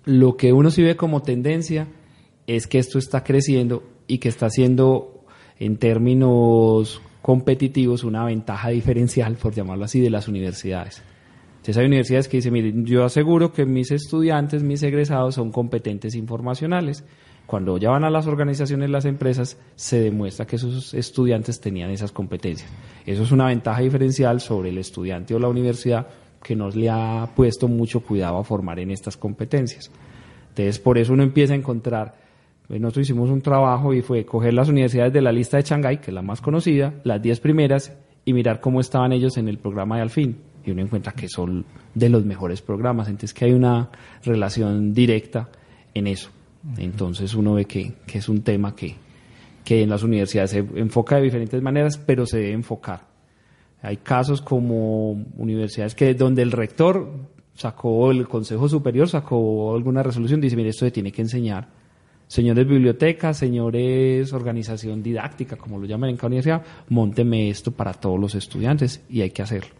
Lo 0.04 0.36
que 0.36 0.52
uno 0.52 0.70
sí 0.70 0.82
ve 0.82 0.96
como 0.96 1.22
tendencia 1.22 1.86
es 2.46 2.66
que 2.66 2.78
esto 2.78 2.98
está 2.98 3.22
creciendo 3.22 3.84
y 4.06 4.18
que 4.18 4.28
está 4.28 4.50
siendo 4.50 5.24
en 5.58 5.76
términos 5.76 7.00
competitivos 7.22 8.02
una 8.02 8.24
ventaja 8.24 8.70
diferencial, 8.70 9.36
por 9.36 9.54
llamarlo 9.54 9.84
así, 9.84 10.00
de 10.00 10.10
las 10.10 10.26
universidades. 10.26 11.02
Entonces 11.52 11.76
hay 11.76 11.86
universidades 11.86 12.26
que 12.26 12.38
dicen, 12.38 12.52
miren, 12.52 12.84
yo 12.84 13.04
aseguro 13.04 13.52
que 13.52 13.64
mis 13.64 13.92
estudiantes, 13.92 14.64
mis 14.64 14.82
egresados 14.82 15.36
son 15.36 15.52
competentes 15.52 16.16
informacionales. 16.16 17.04
Cuando 17.46 17.78
ya 17.78 17.90
van 17.90 18.02
a 18.02 18.10
las 18.10 18.26
organizaciones, 18.26 18.90
las 18.90 19.04
empresas, 19.04 19.56
se 19.76 20.00
demuestra 20.00 20.44
que 20.44 20.56
esos 20.56 20.94
estudiantes 20.94 21.60
tenían 21.60 21.90
esas 21.90 22.10
competencias. 22.10 22.68
Eso 23.06 23.22
es 23.22 23.30
una 23.30 23.46
ventaja 23.46 23.80
diferencial 23.80 24.40
sobre 24.40 24.70
el 24.70 24.78
estudiante 24.78 25.34
o 25.36 25.38
la 25.38 25.48
universidad 25.48 26.08
que 26.42 26.56
nos 26.56 26.76
le 26.76 26.90
ha 26.90 27.28
puesto 27.34 27.68
mucho 27.68 28.00
cuidado 28.00 28.38
a 28.38 28.44
formar 28.44 28.78
en 28.80 28.90
estas 28.90 29.16
competencias. 29.16 29.90
Entonces, 30.50 30.78
por 30.78 30.98
eso 30.98 31.12
uno 31.12 31.22
empieza 31.22 31.54
a 31.54 31.56
encontrar, 31.56 32.14
pues, 32.66 32.80
nosotros 32.80 33.06
hicimos 33.06 33.30
un 33.30 33.40
trabajo 33.40 33.94
y 33.94 34.02
fue 34.02 34.24
coger 34.24 34.54
las 34.54 34.68
universidades 34.68 35.12
de 35.12 35.22
la 35.22 35.32
lista 35.32 35.56
de 35.56 35.62
Shanghái, 35.62 35.98
que 35.98 36.10
es 36.10 36.14
la 36.14 36.22
más 36.22 36.40
conocida, 36.40 36.94
las 37.04 37.22
10 37.22 37.40
primeras, 37.40 37.96
y 38.24 38.32
mirar 38.32 38.60
cómo 38.60 38.80
estaban 38.80 39.12
ellos 39.12 39.36
en 39.36 39.48
el 39.48 39.58
programa 39.58 39.96
de 39.96 40.02
Alfin. 40.02 40.36
Y 40.64 40.70
uno 40.70 40.82
encuentra 40.82 41.12
que 41.12 41.28
son 41.28 41.64
de 41.94 42.08
los 42.08 42.24
mejores 42.24 42.62
programas, 42.62 43.08
entonces 43.08 43.34
que 43.34 43.46
hay 43.46 43.52
una 43.52 43.90
relación 44.24 44.92
directa 44.92 45.48
en 45.94 46.06
eso. 46.06 46.30
Entonces 46.76 47.34
uno 47.34 47.54
ve 47.54 47.64
que, 47.64 47.94
que 48.06 48.18
es 48.18 48.28
un 48.28 48.42
tema 48.42 48.76
que, 48.76 48.94
que 49.64 49.82
en 49.82 49.90
las 49.90 50.04
universidades 50.04 50.50
se 50.50 50.58
enfoca 50.58 51.16
de 51.16 51.22
diferentes 51.22 51.60
maneras, 51.60 51.98
pero 51.98 52.26
se 52.26 52.38
debe 52.38 52.52
enfocar. 52.52 53.11
Hay 53.82 53.98
casos 53.98 54.40
como 54.40 55.12
universidades 55.36 55.94
que 55.94 56.14
donde 56.14 56.42
el 56.42 56.52
rector 56.52 57.10
sacó, 57.54 58.10
el 58.10 58.28
Consejo 58.28 58.68
Superior 58.68 59.08
sacó 59.08 59.74
alguna 59.74 60.02
resolución, 60.02 60.40
dice, 60.40 60.56
mire, 60.56 60.70
esto 60.70 60.84
se 60.84 60.92
tiene 60.92 61.12
que 61.12 61.22
enseñar. 61.22 61.68
Señores 62.28 62.66
bibliotecas, 62.66 63.36
señores 63.36 64.32
organización 64.32 65.02
didáctica, 65.02 65.56
como 65.56 65.78
lo 65.78 65.84
llaman 65.84 66.10
en 66.10 66.16
cada 66.16 66.28
universidad, 66.28 66.62
monteme 66.88 67.50
esto 67.50 67.72
para 67.72 67.92
todos 67.92 68.18
los 68.18 68.34
estudiantes 68.34 69.02
y 69.10 69.20
hay 69.20 69.30
que 69.30 69.42
hacerlo. 69.42 69.74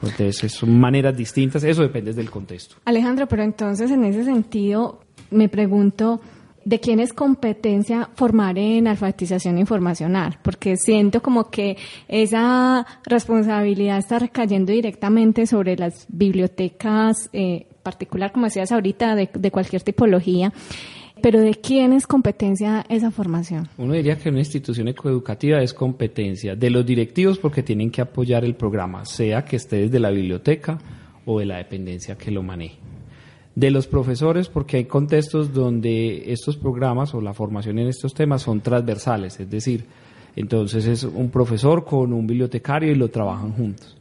Entonces, 0.00 0.52
son 0.52 0.78
maneras 0.78 1.16
distintas, 1.16 1.64
eso 1.64 1.82
depende 1.82 2.12
del 2.12 2.30
contexto. 2.30 2.76
Alejandro, 2.84 3.26
pero 3.26 3.42
entonces 3.42 3.90
en 3.90 4.04
ese 4.04 4.24
sentido 4.24 5.00
me 5.30 5.48
pregunto, 5.48 6.20
de 6.68 6.80
quién 6.80 7.00
es 7.00 7.14
competencia 7.14 8.10
formar 8.14 8.58
en 8.58 8.88
alfabetización 8.88 9.56
informacional, 9.56 10.38
porque 10.42 10.76
siento 10.76 11.22
como 11.22 11.48
que 11.48 11.78
esa 12.08 12.86
responsabilidad 13.04 13.96
está 13.96 14.18
recayendo 14.18 14.70
directamente 14.70 15.46
sobre 15.46 15.78
las 15.78 16.04
bibliotecas, 16.10 17.30
eh, 17.32 17.66
particular, 17.82 18.32
como 18.32 18.44
decías 18.44 18.70
ahorita, 18.70 19.14
de, 19.14 19.30
de 19.32 19.50
cualquier 19.50 19.80
tipología. 19.80 20.52
Pero 21.22 21.40
¿de 21.40 21.54
quién 21.54 21.94
es 21.94 22.06
competencia 22.06 22.84
esa 22.90 23.10
formación? 23.10 23.66
Uno 23.78 23.94
diría 23.94 24.18
que 24.18 24.28
una 24.28 24.40
institución 24.40 24.88
ecoeducativa 24.88 25.62
es 25.62 25.72
competencia 25.72 26.54
de 26.54 26.68
los 26.68 26.84
directivos 26.84 27.38
porque 27.38 27.62
tienen 27.62 27.90
que 27.90 28.02
apoyar 28.02 28.44
el 28.44 28.56
programa, 28.56 29.06
sea 29.06 29.42
que 29.42 29.56
esté 29.56 29.76
desde 29.76 29.98
la 30.00 30.10
biblioteca 30.10 30.78
o 31.24 31.40
de 31.40 31.46
la 31.46 31.56
dependencia 31.56 32.18
que 32.18 32.30
lo 32.30 32.42
maneje 32.42 32.87
de 33.58 33.72
los 33.72 33.88
profesores 33.88 34.48
porque 34.48 34.76
hay 34.76 34.84
contextos 34.84 35.52
donde 35.52 36.30
estos 36.32 36.56
programas 36.56 37.12
o 37.12 37.20
la 37.20 37.34
formación 37.34 37.80
en 37.80 37.88
estos 37.88 38.14
temas 38.14 38.42
son 38.42 38.60
transversales, 38.60 39.40
es 39.40 39.50
decir, 39.50 39.84
entonces 40.36 40.86
es 40.86 41.02
un 41.02 41.28
profesor 41.30 41.84
con 41.84 42.12
un 42.12 42.24
bibliotecario 42.24 42.92
y 42.92 42.94
lo 42.94 43.08
trabajan 43.08 43.52
juntos. 43.54 43.96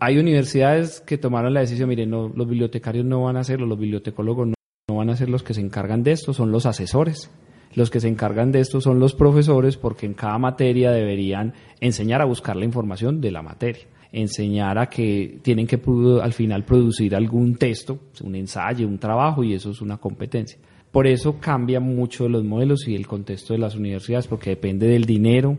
Hay 0.00 0.18
universidades 0.18 1.00
que 1.00 1.16
tomaron 1.16 1.54
la 1.54 1.60
decisión, 1.60 1.88
miren, 1.90 2.10
no, 2.10 2.32
los 2.34 2.48
bibliotecarios 2.48 3.04
no 3.04 3.22
van 3.22 3.36
a 3.36 3.44
ser, 3.44 3.60
los 3.60 3.78
bibliotecólogos 3.78 4.48
no, 4.48 4.54
no 4.88 4.96
van 4.96 5.10
a 5.10 5.16
ser 5.16 5.30
los 5.30 5.44
que 5.44 5.54
se 5.54 5.60
encargan 5.60 6.02
de 6.02 6.10
esto, 6.10 6.32
son 6.32 6.50
los 6.50 6.66
asesores. 6.66 7.30
Los 7.74 7.88
que 7.88 8.00
se 8.00 8.08
encargan 8.08 8.50
de 8.50 8.60
esto 8.60 8.80
son 8.80 8.98
los 8.98 9.14
profesores 9.14 9.76
porque 9.76 10.06
en 10.06 10.12
cada 10.12 10.36
materia 10.38 10.90
deberían 10.90 11.54
enseñar 11.80 12.20
a 12.20 12.26
buscar 12.26 12.56
la 12.56 12.64
información 12.64 13.20
de 13.20 13.30
la 13.30 13.42
materia 13.42 13.86
enseñar 14.12 14.78
a 14.78 14.88
que 14.88 15.38
tienen 15.42 15.66
que 15.66 15.80
al 16.22 16.32
final 16.32 16.64
producir 16.64 17.16
algún 17.16 17.56
texto, 17.56 17.98
un 18.22 18.34
ensayo, 18.36 18.86
un 18.86 18.98
trabajo 18.98 19.42
y 19.42 19.54
eso 19.54 19.70
es 19.70 19.80
una 19.80 19.96
competencia. 19.96 20.58
Por 20.90 21.06
eso 21.06 21.40
cambia 21.40 21.80
mucho 21.80 22.28
los 22.28 22.44
modelos 22.44 22.86
y 22.86 22.94
el 22.94 23.06
contexto 23.06 23.54
de 23.54 23.58
las 23.58 23.74
universidades 23.74 24.26
porque 24.26 24.50
depende 24.50 24.86
del 24.86 25.06
dinero. 25.06 25.56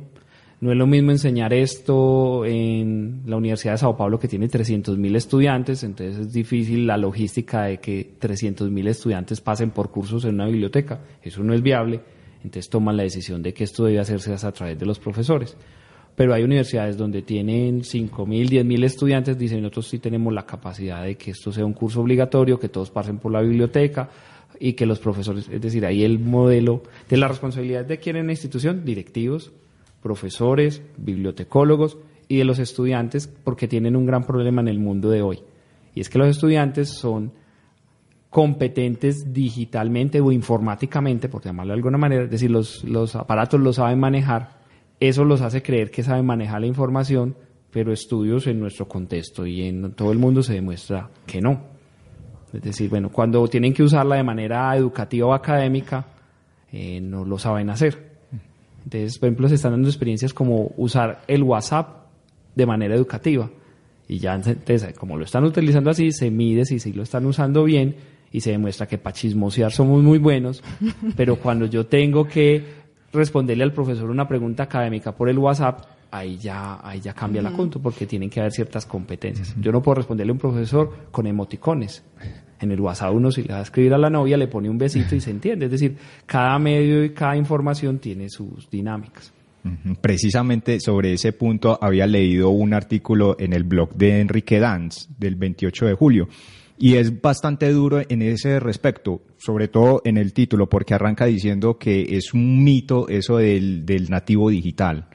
No 0.62 0.72
es 0.72 0.78
lo 0.78 0.86
mismo 0.86 1.12
enseñar 1.12 1.52
esto 1.54 2.46
en 2.46 3.24
la 3.26 3.36
Universidad 3.36 3.74
de 3.74 3.80
Sao 3.80 3.98
Paulo 3.98 4.20
que 4.20 4.28
tiene 4.28 4.48
300.000 4.48 5.16
estudiantes, 5.16 5.84
entonces 5.84 6.20
es 6.20 6.32
difícil 6.32 6.88
la 6.88 6.96
logística 6.96 7.63
de 7.63 7.80
que 7.80 8.13
300.000 8.22 8.88
estudiantes 8.88 9.42
pasen 9.42 9.72
por 9.72 9.89
cursos 9.89 10.24
en 10.24 10.36
una 10.36 10.46
biblioteca. 10.46 11.02
Eso 11.22 11.44
no 11.44 11.54
es 11.54 11.62
viable, 11.62 12.00
entonces 12.44 12.70
toman 12.70 12.96
la 12.96 13.04
decisión 13.04 13.42
de 13.42 13.54
que 13.54 13.66
esto 13.66 13.86
debe 13.86 14.00
hacerse 14.00 14.32
a 14.34 14.52
través 14.54 14.80
de 14.80 14.86
los 14.86 15.00
profesores 15.00 15.58
pero 16.15 16.34
hay 16.34 16.43
universidades 16.43 16.97
donde 16.97 17.21
tienen 17.21 17.82
5.000, 17.82 18.49
10.000 18.49 18.84
estudiantes, 18.84 19.38
dicen 19.38 19.62
nosotros 19.62 19.88
sí 19.88 19.99
tenemos 19.99 20.34
la 20.34 20.45
capacidad 20.45 21.04
de 21.04 21.15
que 21.15 21.32
esto 21.32 21.52
sea 21.52 21.65
un 21.65 21.73
curso 21.73 22.02
obligatorio, 22.02 22.60
que 22.60 22.69
todos 22.69 22.91
pasen 22.91 23.17
por 23.17 23.32
la 23.32 23.41
biblioteca 23.41 24.10
y 24.60 24.73
que 24.73 24.86
los 24.86 24.99
profesores, 24.99 25.49
es 25.49 25.62
decir, 25.62 25.86
ahí 25.86 26.04
el 26.04 26.19
modelo 26.19 26.84
de 27.10 27.17
la 27.17 27.28
responsabilidad 27.28 27.86
de 27.86 27.97
quién 27.97 28.15
en 28.15 28.28
la 28.28 28.34
institución, 28.34 28.86
directivos, 28.86 29.52
profesores, 30.02 30.82
bibliotecólogos 30.97 31.97
y 32.28 32.38
de 32.38 32.45
los 32.45 32.60
estudiantes, 32.60 33.28
porque 33.28 33.67
tienen 33.67 33.95
un 33.95 34.06
gran 34.06 34.23
problema 34.23 34.62
en 34.62 34.67
el 34.67 34.80
mundo 34.80 35.10
de 35.10 35.21
hoy. 35.21 35.39
Y 35.95 36.02
es 36.02 36.10
que 36.10 36.19
los 36.19 36.28
estudiantes 36.28 36.89
son 36.89 37.32
competentes 38.30 39.34
digitalmente 39.34 40.19
o 40.19 40.32
informáticamente, 40.32 41.30
por 41.30 41.43
llamarlo 41.43 41.73
de 41.73 41.78
alguna 41.78 41.97
manera, 41.97 42.23
es 42.23 42.32
decir, 42.32 42.49
los, 42.49 42.84
los 42.84 43.15
aparatos 43.15 43.60
los 43.60 43.76
saben 43.76 43.99
manejar, 43.99 44.62
eso 45.08 45.26
los 45.26 45.42
hace 45.42 45.62
creer 45.62 45.92
que 45.92 46.04
saben 46.04 46.26
manejar 46.26 46.62
la 46.62 46.68
información, 46.68 47.36
pero 47.72 47.92
estudios 47.92 48.48
en 48.48 48.60
nuestro 48.60 48.88
contexto 48.88 49.46
y 49.46 49.63
en 49.63 49.94
todo 49.94 50.12
el 50.12 50.20
mundo 50.20 50.44
se 50.44 50.54
demuestra 50.54 51.10
que 51.26 51.42
no. 51.42 51.62
Es 52.54 52.62
decir, 52.62 52.89
bueno, 52.89 53.10
cuando 53.10 53.48
tienen 53.48 53.74
que 53.74 53.84
usarla 53.84 54.16
de 54.16 54.24
manera 54.24 54.76
educativa 54.78 55.28
o 55.28 55.34
académica, 55.34 56.06
eh, 56.72 57.02
no 57.02 57.26
lo 57.26 57.39
saben 57.39 57.70
hacer. 57.70 58.13
Entonces, 58.84 59.18
por 59.18 59.28
ejemplo, 59.28 59.50
se 59.50 59.56
están 59.56 59.72
dando 59.72 59.88
experiencias 59.88 60.34
como 60.34 60.72
usar 60.78 61.22
el 61.28 61.42
WhatsApp 61.44 62.06
de 62.56 62.66
manera 62.66 62.96
educativa. 62.96 63.50
Y 64.08 64.20
ya, 64.20 64.39
como 65.00 65.18
lo 65.18 65.24
están 65.24 65.44
utilizando 65.46 65.89
así, 65.89 66.12
se 66.12 66.30
mide 66.30 66.66
si 66.66 66.80
sí 66.80 66.94
lo 66.94 67.04
están 67.04 67.26
usando 67.26 67.63
bien 67.63 67.96
y 68.32 68.42
se 68.42 68.52
demuestra 68.52 68.88
que 68.88 68.98
para 68.98 69.13
chismosear 69.13 69.72
somos 69.72 70.04
muy 70.04 70.18
buenos, 70.18 70.63
pero 71.16 71.38
cuando 71.38 71.66
yo 71.66 71.86
tengo 71.86 72.28
que 72.28 72.83
responderle 73.13 73.63
al 73.63 73.71
profesor 73.71 74.10
una 74.10 74.28
pregunta 74.28 74.63
académica 74.63 75.15
por 75.15 75.30
el 75.30 75.38
WhatsApp, 75.38 75.82
ahí 76.12 76.38
ya, 76.38 76.80
ahí 76.84 76.99
ya 76.99 77.13
cambia 77.13 77.41
la 77.41 77.52
conto 77.52 77.80
porque 77.80 78.06
tienen 78.06 78.30
que 78.30 78.39
haber 78.39 78.52
ciertas 78.52 78.86
competencias. 78.86 79.56
Yo 79.60 79.71
no 79.71 79.82
puedo 79.82 79.95
responderle 79.95 80.32
a 80.32 80.34
un 80.34 80.39
profesor 80.39 80.91
con 81.12 81.28
emoticones. 81.28 82.04
En 82.60 82.71
el 82.71 82.80
WhatsApp 82.80 83.13
uno 83.13 83.32
si 83.32 83.43
le 83.43 83.54
va 83.54 83.60
a 83.60 83.63
escribir 83.63 83.93
a 83.93 83.97
la 83.97 84.10
novia 84.10 84.38
le 84.38 84.47
pone 84.47 84.69
un 84.69 84.78
besito 84.78 85.15
y 85.15 85.21
se 85.21 85.32
entiende. 85.32 85.65
Es 85.65 85.71
decir, 85.71 85.97
cada 86.26 86.58
medio 86.60 87.04
y 87.04 87.12
cada 87.12 87.36
información 87.36 87.99
tiene 87.99 88.30
sus 88.30 88.69
dinámicas. 88.69 89.34
Precisamente 90.02 90.80
sobre 90.82 91.13
ese 91.13 91.32
punto 91.32 91.80
había 91.82 92.06
leído 92.06 92.49
un 92.49 92.73
artículo 92.73 93.38
en 93.39 93.54
el 93.54 93.63
blog 93.63 93.93
de 93.95 94.19
Enrique 94.19 94.60
Danz 94.60 95.08
del 95.17 95.36
28 95.36 95.86
de 95.86 95.93
julio 95.93 96.28
y 96.77 96.95
es 96.95 97.21
bastante 97.21 97.71
duro 97.71 98.01
en 98.07 98.21
ese 98.21 98.59
respecto, 98.59 99.21
sobre 99.38 99.67
todo 99.67 100.01
en 100.05 100.17
el 100.17 100.33
título, 100.33 100.67
porque 100.69 100.93
arranca 100.93 101.25
diciendo 101.25 101.77
que 101.77 102.17
es 102.17 102.33
un 102.33 102.63
mito 102.63 103.07
eso 103.07 103.38
del, 103.38 103.86
del 103.86 104.09
nativo 104.09 104.49
digital 104.49 105.07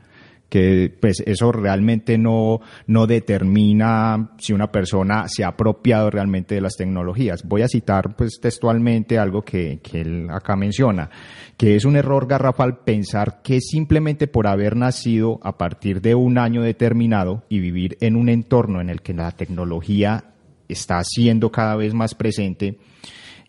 que 0.49 0.97
pues 1.01 1.23
eso 1.27 1.53
realmente 1.53 2.17
no, 2.17 2.61
no 2.87 3.07
determina 3.07 4.31
si 4.39 4.53
una 4.53 4.73
persona 4.73 5.27
se 5.29 5.45
ha 5.45 5.49
apropiado 5.49 6.11
realmente 6.11 6.55
de 6.55 6.61
las 6.61 6.77
tecnologías. 6.77 7.43
Voy 7.45 7.63
a 7.63 7.69
citar 7.69 8.17
pues 8.17 8.39
textualmente 8.41 9.19
algo 9.19 9.43
que, 9.43 9.81
que 9.83 10.01
él 10.01 10.29
acá 10.31 10.57
menciona, 10.57 11.11
que 11.57 11.77
es 11.77 11.85
un 11.85 11.97
error 11.97 12.27
garrafal 12.27 12.79
pensar 12.79 13.43
que 13.43 13.61
simplemente 13.61 14.27
por 14.27 14.47
haber 14.47 14.77
nacido 14.77 15.39
a 15.43 15.59
partir 15.59 16.01
de 16.01 16.15
un 16.15 16.39
año 16.39 16.63
determinado 16.63 17.45
y 17.49 17.61
vivir 17.61 17.99
en 18.01 18.17
un 18.17 18.29
entorno 18.29 18.81
en 18.81 18.89
el 18.89 19.03
que 19.03 19.13
la 19.13 19.31
tecnología 19.33 20.25
está 20.69 21.03
siendo 21.05 21.51
cada 21.51 21.77
vez 21.77 21.95
más 21.95 22.15
presente, 22.15 22.79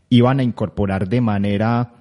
iban 0.10 0.40
a 0.40 0.44
incorporar 0.44 1.08
de 1.08 1.22
manera 1.22 1.94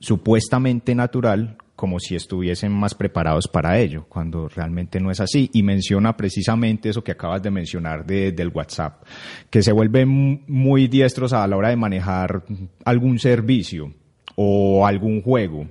supuestamente 0.00 0.94
natural 0.94 1.56
como 1.82 1.98
si 1.98 2.14
estuviesen 2.14 2.70
más 2.70 2.94
preparados 2.94 3.48
para 3.48 3.76
ello, 3.80 4.06
cuando 4.08 4.48
realmente 4.48 5.00
no 5.00 5.10
es 5.10 5.18
así. 5.18 5.50
Y 5.52 5.64
menciona 5.64 6.16
precisamente 6.16 6.88
eso 6.88 7.02
que 7.02 7.10
acabas 7.10 7.42
de 7.42 7.50
mencionar 7.50 8.06
de, 8.06 8.30
del 8.30 8.52
WhatsApp, 8.54 9.02
que 9.50 9.64
se 9.64 9.72
vuelven 9.72 10.44
muy 10.46 10.86
diestros 10.86 11.32
a 11.32 11.44
la 11.48 11.56
hora 11.56 11.70
de 11.70 11.76
manejar 11.76 12.44
algún 12.84 13.18
servicio 13.18 13.92
o 14.36 14.86
algún 14.86 15.22
juego, 15.22 15.66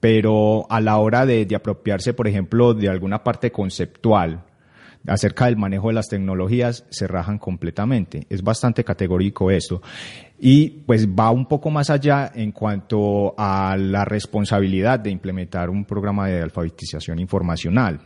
pero 0.00 0.66
a 0.70 0.82
la 0.82 0.98
hora 0.98 1.24
de, 1.24 1.46
de 1.46 1.56
apropiarse, 1.56 2.12
por 2.12 2.28
ejemplo, 2.28 2.74
de 2.74 2.90
alguna 2.90 3.24
parte 3.24 3.50
conceptual, 3.50 4.44
acerca 5.06 5.46
del 5.46 5.56
manejo 5.56 5.88
de 5.88 5.94
las 5.94 6.08
tecnologías 6.08 6.84
se 6.90 7.06
rajan 7.06 7.38
completamente. 7.38 8.26
Es 8.28 8.42
bastante 8.42 8.84
categórico 8.84 9.50
esto. 9.50 9.82
Y 10.38 10.68
pues 10.68 11.08
va 11.08 11.30
un 11.30 11.46
poco 11.46 11.70
más 11.70 11.90
allá 11.90 12.30
en 12.34 12.52
cuanto 12.52 13.34
a 13.36 13.76
la 13.76 14.04
responsabilidad 14.04 15.00
de 15.00 15.10
implementar 15.10 15.70
un 15.70 15.84
programa 15.84 16.28
de 16.28 16.42
alfabetización 16.42 17.18
informacional. 17.18 18.00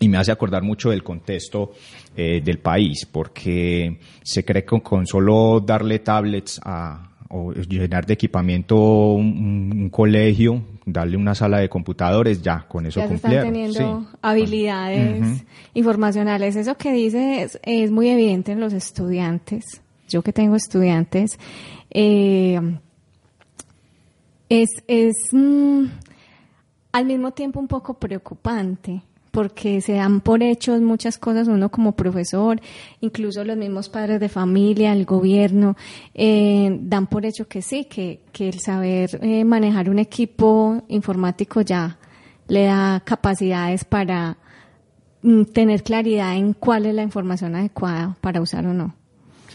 Y 0.00 0.08
me 0.08 0.18
hace 0.18 0.32
acordar 0.32 0.62
mucho 0.62 0.90
del 0.90 1.04
contexto 1.04 1.72
eh, 2.16 2.40
del 2.42 2.58
país, 2.58 3.06
porque 3.06 4.00
se 4.22 4.44
cree 4.44 4.64
que 4.64 4.80
con 4.80 5.06
solo 5.06 5.60
darle 5.60 6.00
tablets 6.00 6.60
a, 6.64 7.11
o 7.34 7.52
llenar 7.52 8.04
de 8.04 8.12
equipamiento 8.12 9.14
un, 9.14 9.88
colegio, 9.90 10.62
darle 10.84 11.16
una 11.16 11.34
sala 11.34 11.58
de 11.58 11.68
computadores, 11.68 12.42
ya, 12.42 12.66
con 12.68 12.84
eso 12.84 13.00
ya 13.00 13.06
están 13.06 13.30
teniendo 13.30 14.06
habilidades 14.20 15.42
informacionales. 15.72 16.56
Eso 16.56 16.76
que 16.76 16.92
dices 16.92 17.58
es, 17.62 17.90
muy 17.90 18.10
evidente 18.10 18.52
en 18.52 18.60
los 18.60 18.74
estudiantes. 18.74 19.64
Yo 20.08 20.22
que 20.22 20.34
tengo 20.34 20.56
estudiantes, 20.56 21.38
eh, 21.90 22.60
es, 24.50 24.68
es 24.86 25.14
mm, 25.32 25.84
al 26.92 27.06
mismo 27.06 27.30
tiempo 27.30 27.60
un 27.60 27.68
poco 27.68 27.94
preocupante 27.94 29.02
porque 29.32 29.80
se 29.80 29.94
dan 29.94 30.20
por 30.20 30.42
hechos 30.42 30.80
muchas 30.82 31.18
cosas 31.18 31.48
uno 31.48 31.70
como 31.70 31.96
profesor, 31.96 32.60
incluso 33.00 33.42
los 33.44 33.56
mismos 33.56 33.88
padres 33.88 34.20
de 34.20 34.28
familia, 34.28 34.92
el 34.92 35.06
gobierno, 35.06 35.74
eh, 36.14 36.78
dan 36.82 37.06
por 37.08 37.24
hecho 37.26 37.48
que 37.48 37.62
sí, 37.62 37.86
que, 37.86 38.20
que 38.30 38.48
el 38.48 38.60
saber 38.60 39.18
eh, 39.22 39.44
manejar 39.44 39.90
un 39.90 39.98
equipo 39.98 40.84
informático 40.88 41.62
ya 41.62 41.98
le 42.46 42.64
da 42.64 43.02
capacidades 43.04 43.84
para 43.84 44.36
mm, 45.22 45.44
tener 45.44 45.82
claridad 45.82 46.36
en 46.36 46.52
cuál 46.52 46.84
es 46.86 46.94
la 46.94 47.02
información 47.02 47.56
adecuada 47.56 48.16
para 48.20 48.42
usar 48.42 48.66
o 48.66 48.74
no. 48.74 48.94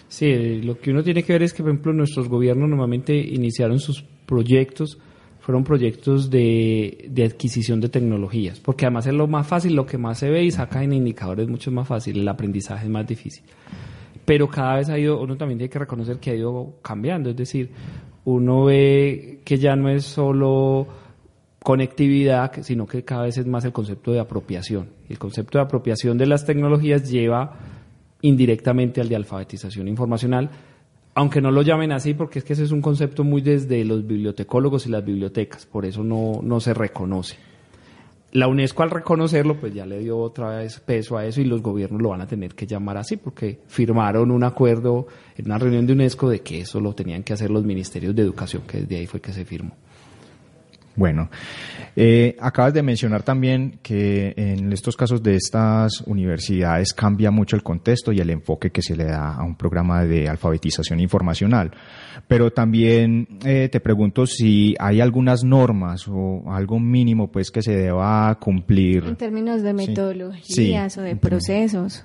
Sí, 0.07 0.61
lo 0.61 0.79
que 0.79 0.89
uno 0.91 1.03
tiene 1.03 1.21
que 1.21 1.33
ver 1.33 1.43
es 1.43 1.53
que, 1.53 1.61
por 1.61 1.71
ejemplo, 1.71 1.93
nuestros 1.93 2.29
gobiernos 2.29 2.67
normalmente 2.69 3.15
iniciaron 3.15 3.79
sus 3.79 4.03
proyectos 4.25 4.97
fueron 5.47 5.63
proyectos 5.63 6.29
de, 6.29 7.07
de, 7.09 7.23
adquisición 7.23 7.79
de 7.79 7.87
tecnologías, 7.87 8.59
porque 8.59 8.85
además 8.85 9.07
es 9.07 9.13
lo 9.13 9.27
más 9.27 9.47
fácil, 9.47 9.75
lo 9.77 9.85
que 9.85 9.97
más 9.97 10.19
se 10.19 10.29
ve 10.29 10.43
y 10.43 10.51
saca 10.51 10.83
en 10.83 10.91
indicadores 10.91 11.47
mucho 11.47 11.71
más 11.71 11.87
fácil, 11.87 12.19
el 12.19 12.27
aprendizaje 12.27 12.83
es 12.83 12.91
más 12.91 13.07
difícil. 13.07 13.45
Pero 14.25 14.49
cada 14.49 14.75
vez 14.75 14.89
ha 14.89 14.99
ido, 14.99 15.21
uno 15.21 15.37
también 15.37 15.57
tiene 15.57 15.69
que 15.69 15.79
reconocer 15.79 16.19
que 16.19 16.31
ha 16.31 16.35
ido 16.35 16.73
cambiando, 16.81 17.29
es 17.29 17.37
decir, 17.37 17.71
uno 18.25 18.65
ve 18.65 19.39
que 19.45 19.57
ya 19.57 19.77
no 19.77 19.87
es 19.87 20.03
solo 20.03 20.85
conectividad, 21.63 22.51
sino 22.61 22.85
que 22.85 23.05
cada 23.05 23.23
vez 23.23 23.37
es 23.37 23.47
más 23.47 23.63
el 23.63 23.71
concepto 23.71 24.11
de 24.11 24.19
apropiación. 24.19 24.89
El 25.07 25.17
concepto 25.17 25.59
de 25.59 25.63
apropiación 25.63 26.17
de 26.17 26.25
las 26.25 26.45
tecnologías 26.45 27.09
lleva 27.09 27.57
indirectamente 28.19 28.99
al 28.99 29.07
de 29.07 29.15
alfabetización 29.15 29.87
informacional, 29.87 30.49
aunque 31.17 31.41
no 31.41 31.49
lo 31.49 31.63
llamen 31.63 31.91
así, 31.91 32.13
porque 32.13 32.37
es 32.37 32.45
que 32.45 32.53
ese 32.53 32.63
es 32.63 32.71
un 32.71 32.79
concepto 32.79 33.23
muy 33.23 33.41
desde 33.41 33.83
los 33.83 34.05
bibliotecólogos 34.05 34.85
y 34.85 34.89
las 34.89 35.03
bibliotecas, 35.03 35.65
por 35.65 35.83
eso 35.83 36.03
no, 36.03 36.41
no 36.43 36.59
se 36.59 36.75
reconoce. 36.75 37.37
La 38.33 38.47
UNESCO 38.47 38.83
al 38.83 38.91
reconocerlo, 38.91 39.59
pues 39.59 39.73
ya 39.73 39.87
le 39.87 39.97
dio 39.97 40.19
otra 40.19 40.49
vez 40.59 40.79
peso 40.79 41.17
a 41.17 41.25
eso 41.25 41.41
y 41.41 41.45
los 41.45 41.63
gobiernos 41.63 42.03
lo 42.03 42.09
van 42.09 42.21
a 42.21 42.27
tener 42.27 42.53
que 42.53 42.67
llamar 42.67 42.97
así, 42.97 43.17
porque 43.17 43.57
firmaron 43.65 44.29
un 44.29 44.43
acuerdo 44.43 45.07
en 45.35 45.45
una 45.47 45.57
reunión 45.57 45.87
de 45.87 45.93
UNESCO 45.93 46.29
de 46.29 46.41
que 46.41 46.61
eso 46.61 46.79
lo 46.79 46.93
tenían 46.93 47.23
que 47.23 47.33
hacer 47.33 47.49
los 47.49 47.63
ministerios 47.63 48.15
de 48.15 48.21
educación, 48.21 48.61
que 48.67 48.81
desde 48.81 48.97
ahí 48.97 49.07
fue 49.07 49.19
que 49.19 49.33
se 49.33 49.43
firmó. 49.43 49.71
Bueno, 50.97 51.29
eh, 51.95 52.35
acabas 52.39 52.73
de 52.73 52.81
mencionar 52.81 53.21
también 53.21 53.79
que 53.83 54.33
en 54.35 54.73
estos 54.73 54.97
casos 54.97 55.21
de 55.21 55.35
estas 55.35 56.01
universidades 56.01 56.91
cambia 56.91 57.29
mucho 57.29 57.55
el 57.55 57.61
contexto 57.61 58.11
y 58.11 58.19
el 58.19 58.31
enfoque 58.31 58.71
que 58.71 58.81
se 58.81 58.95
le 58.95 59.05
da 59.05 59.35
a 59.35 59.43
un 59.43 59.55
programa 59.55 60.03
de 60.05 60.27
alfabetización 60.27 60.99
informacional. 60.99 61.71
Pero 62.27 62.51
también 62.51 63.27
eh, 63.45 63.69
te 63.71 63.79
pregunto 63.79 64.25
si 64.25 64.73
hay 64.79 64.99
algunas 64.99 65.43
normas 65.43 66.07
o 66.07 66.51
algo 66.51 66.79
mínimo 66.79 67.31
pues 67.31 67.51
que 67.51 67.61
se 67.61 67.75
deba 67.75 68.35
cumplir. 68.39 69.03
En 69.05 69.15
términos 69.15 69.61
de 69.61 69.73
metodologías 69.73 70.97
o 70.97 71.03
de 71.03 71.15
procesos. 71.15 72.03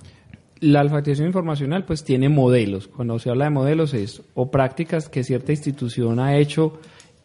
La 0.60 0.80
alfabetización 0.80 1.28
informacional 1.28 1.86
pues 1.86 2.04
tiene 2.04 2.28
modelos. 2.28 2.88
Cuando 2.88 3.18
se 3.18 3.30
habla 3.30 3.46
de 3.46 3.50
modelos 3.52 3.94
es 3.94 4.22
o 4.34 4.50
prácticas 4.50 5.08
que 5.08 5.24
cierta 5.24 5.50
institución 5.50 6.20
ha 6.20 6.36
hecho 6.36 6.78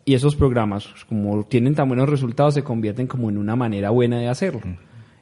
y 0.08 0.13
esos 0.13 0.38
programas, 0.38 0.88
como 1.10 1.43
tienen 1.43 1.76
tan 1.76 1.89
buenos 1.89 2.08
resultados, 2.08 2.54
se 2.54 2.63
convierten 2.63 3.08
como 3.08 3.30
en 3.30 3.38
una 3.38 3.58
manera 3.58 3.89
buena 3.89 4.17
de 4.17 4.30
hacerlo. 4.30 4.62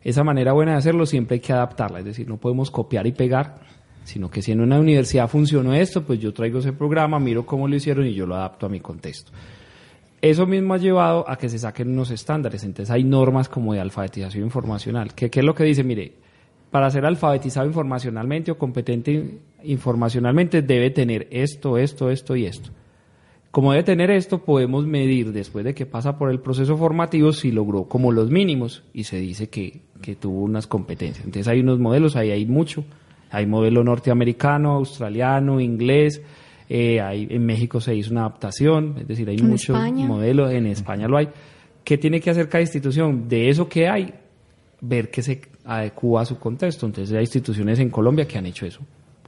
Esa 0.03 0.23
manera 0.23 0.53
buena 0.53 0.73
de 0.73 0.77
hacerlo 0.77 1.07
siempre 1.07 1.33
hay 1.33 1.39
que 1.39 1.53
adaptarla, 1.53 1.97
es 1.97 2.05
decir, 2.05 2.29
no 2.29 2.37
podemos 2.37 2.69
copiar 2.69 3.07
y 3.07 3.11
pegar, 3.11 3.61
sino 4.03 4.29
que 4.29 4.43
si 4.43 4.51
en 4.51 4.61
una 4.61 4.79
universidad 4.79 5.27
funcionó 5.27 5.73
esto, 5.73 6.03
pues 6.03 6.19
yo 6.19 6.35
traigo 6.35 6.59
ese 6.59 6.71
programa, 6.71 7.17
miro 7.17 7.47
cómo 7.47 7.67
lo 7.67 7.75
hicieron 7.75 8.05
y 8.05 8.13
yo 8.13 8.27
lo 8.27 8.35
adapto 8.35 8.67
a 8.67 8.69
mi 8.69 8.79
contexto. 8.79 9.31
Eso 10.21 10.45
mismo 10.45 10.75
ha 10.75 10.77
llevado 10.77 11.27
a 11.27 11.35
que 11.35 11.49
se 11.49 11.57
saquen 11.57 11.89
unos 11.89 12.11
estándares. 12.11 12.63
Entonces 12.63 12.91
hay 12.91 13.03
normas 13.03 13.49
como 13.49 13.73
de 13.73 13.79
alfabetización 13.79 14.43
informacional. 14.43 15.15
¿Qué, 15.15 15.31
qué 15.31 15.39
es 15.39 15.45
lo 15.47 15.55
que 15.55 15.63
dice? 15.63 15.83
Mire, 15.83 16.13
para 16.69 16.91
ser 16.91 17.07
alfabetizado 17.07 17.65
informacionalmente 17.65 18.51
o 18.51 18.57
competente 18.59 19.39
informacionalmente 19.63 20.61
debe 20.61 20.91
tener 20.91 21.27
esto, 21.31 21.79
esto, 21.79 22.11
esto 22.11 22.35
y 22.35 22.45
esto. 22.45 22.69
Como 23.55 23.71
debe 23.71 23.83
tener 23.83 24.11
esto, 24.11 24.39
podemos 24.39 24.85
medir 24.85 25.31
después 25.31 25.63
de 25.63 25.73
que 25.73 25.85
pasa 25.85 26.17
por 26.17 26.29
el 26.29 26.41
proceso 26.41 26.75
formativo 26.75 27.31
si 27.31 27.53
logró 27.53 27.85
como 27.85 28.11
los 28.11 28.29
mínimos 28.29 28.83
y 28.93 29.05
se 29.05 29.15
dice 29.15 29.47
que, 29.47 29.79
que 30.01 30.15
tuvo 30.17 30.41
unas 30.41 30.67
competencias. 30.67 31.23
Entonces 31.23 31.47
hay 31.47 31.61
unos 31.61 31.79
modelos, 31.79 32.17
ahí 32.17 32.31
hay 32.31 32.45
mucho. 32.45 32.83
Hay 33.31 33.45
modelo 33.45 33.81
norteamericano, 33.81 34.73
australiano, 34.73 35.61
inglés. 35.61 36.21
Eh, 36.67 36.99
hay, 36.99 37.27
en 37.29 37.45
México 37.45 37.79
se 37.79 37.95
hizo 37.95 38.11
una 38.11 38.25
adaptación, 38.25 38.95
es 38.99 39.07
decir, 39.07 39.29
hay 39.29 39.37
muchos 39.37 39.79
modelos, 39.93 40.51
en 40.51 40.65
España 40.65 41.07
lo 41.07 41.15
hay. 41.15 41.29
¿Qué 41.85 41.97
tiene 41.97 42.19
que 42.19 42.31
hacer 42.31 42.49
cada 42.49 42.61
institución? 42.61 43.29
De 43.29 43.47
eso 43.47 43.69
que 43.69 43.87
hay, 43.87 44.13
ver 44.81 45.09
que 45.09 45.21
se 45.21 45.39
adecua 45.63 46.23
a 46.23 46.25
su 46.25 46.37
contexto. 46.39 46.87
Entonces 46.87 47.15
hay 47.15 47.23
instituciones 47.23 47.79
en 47.79 47.89
Colombia 47.89 48.27
que 48.27 48.37
han 48.37 48.47
hecho 48.47 48.65
eso. 48.65 48.81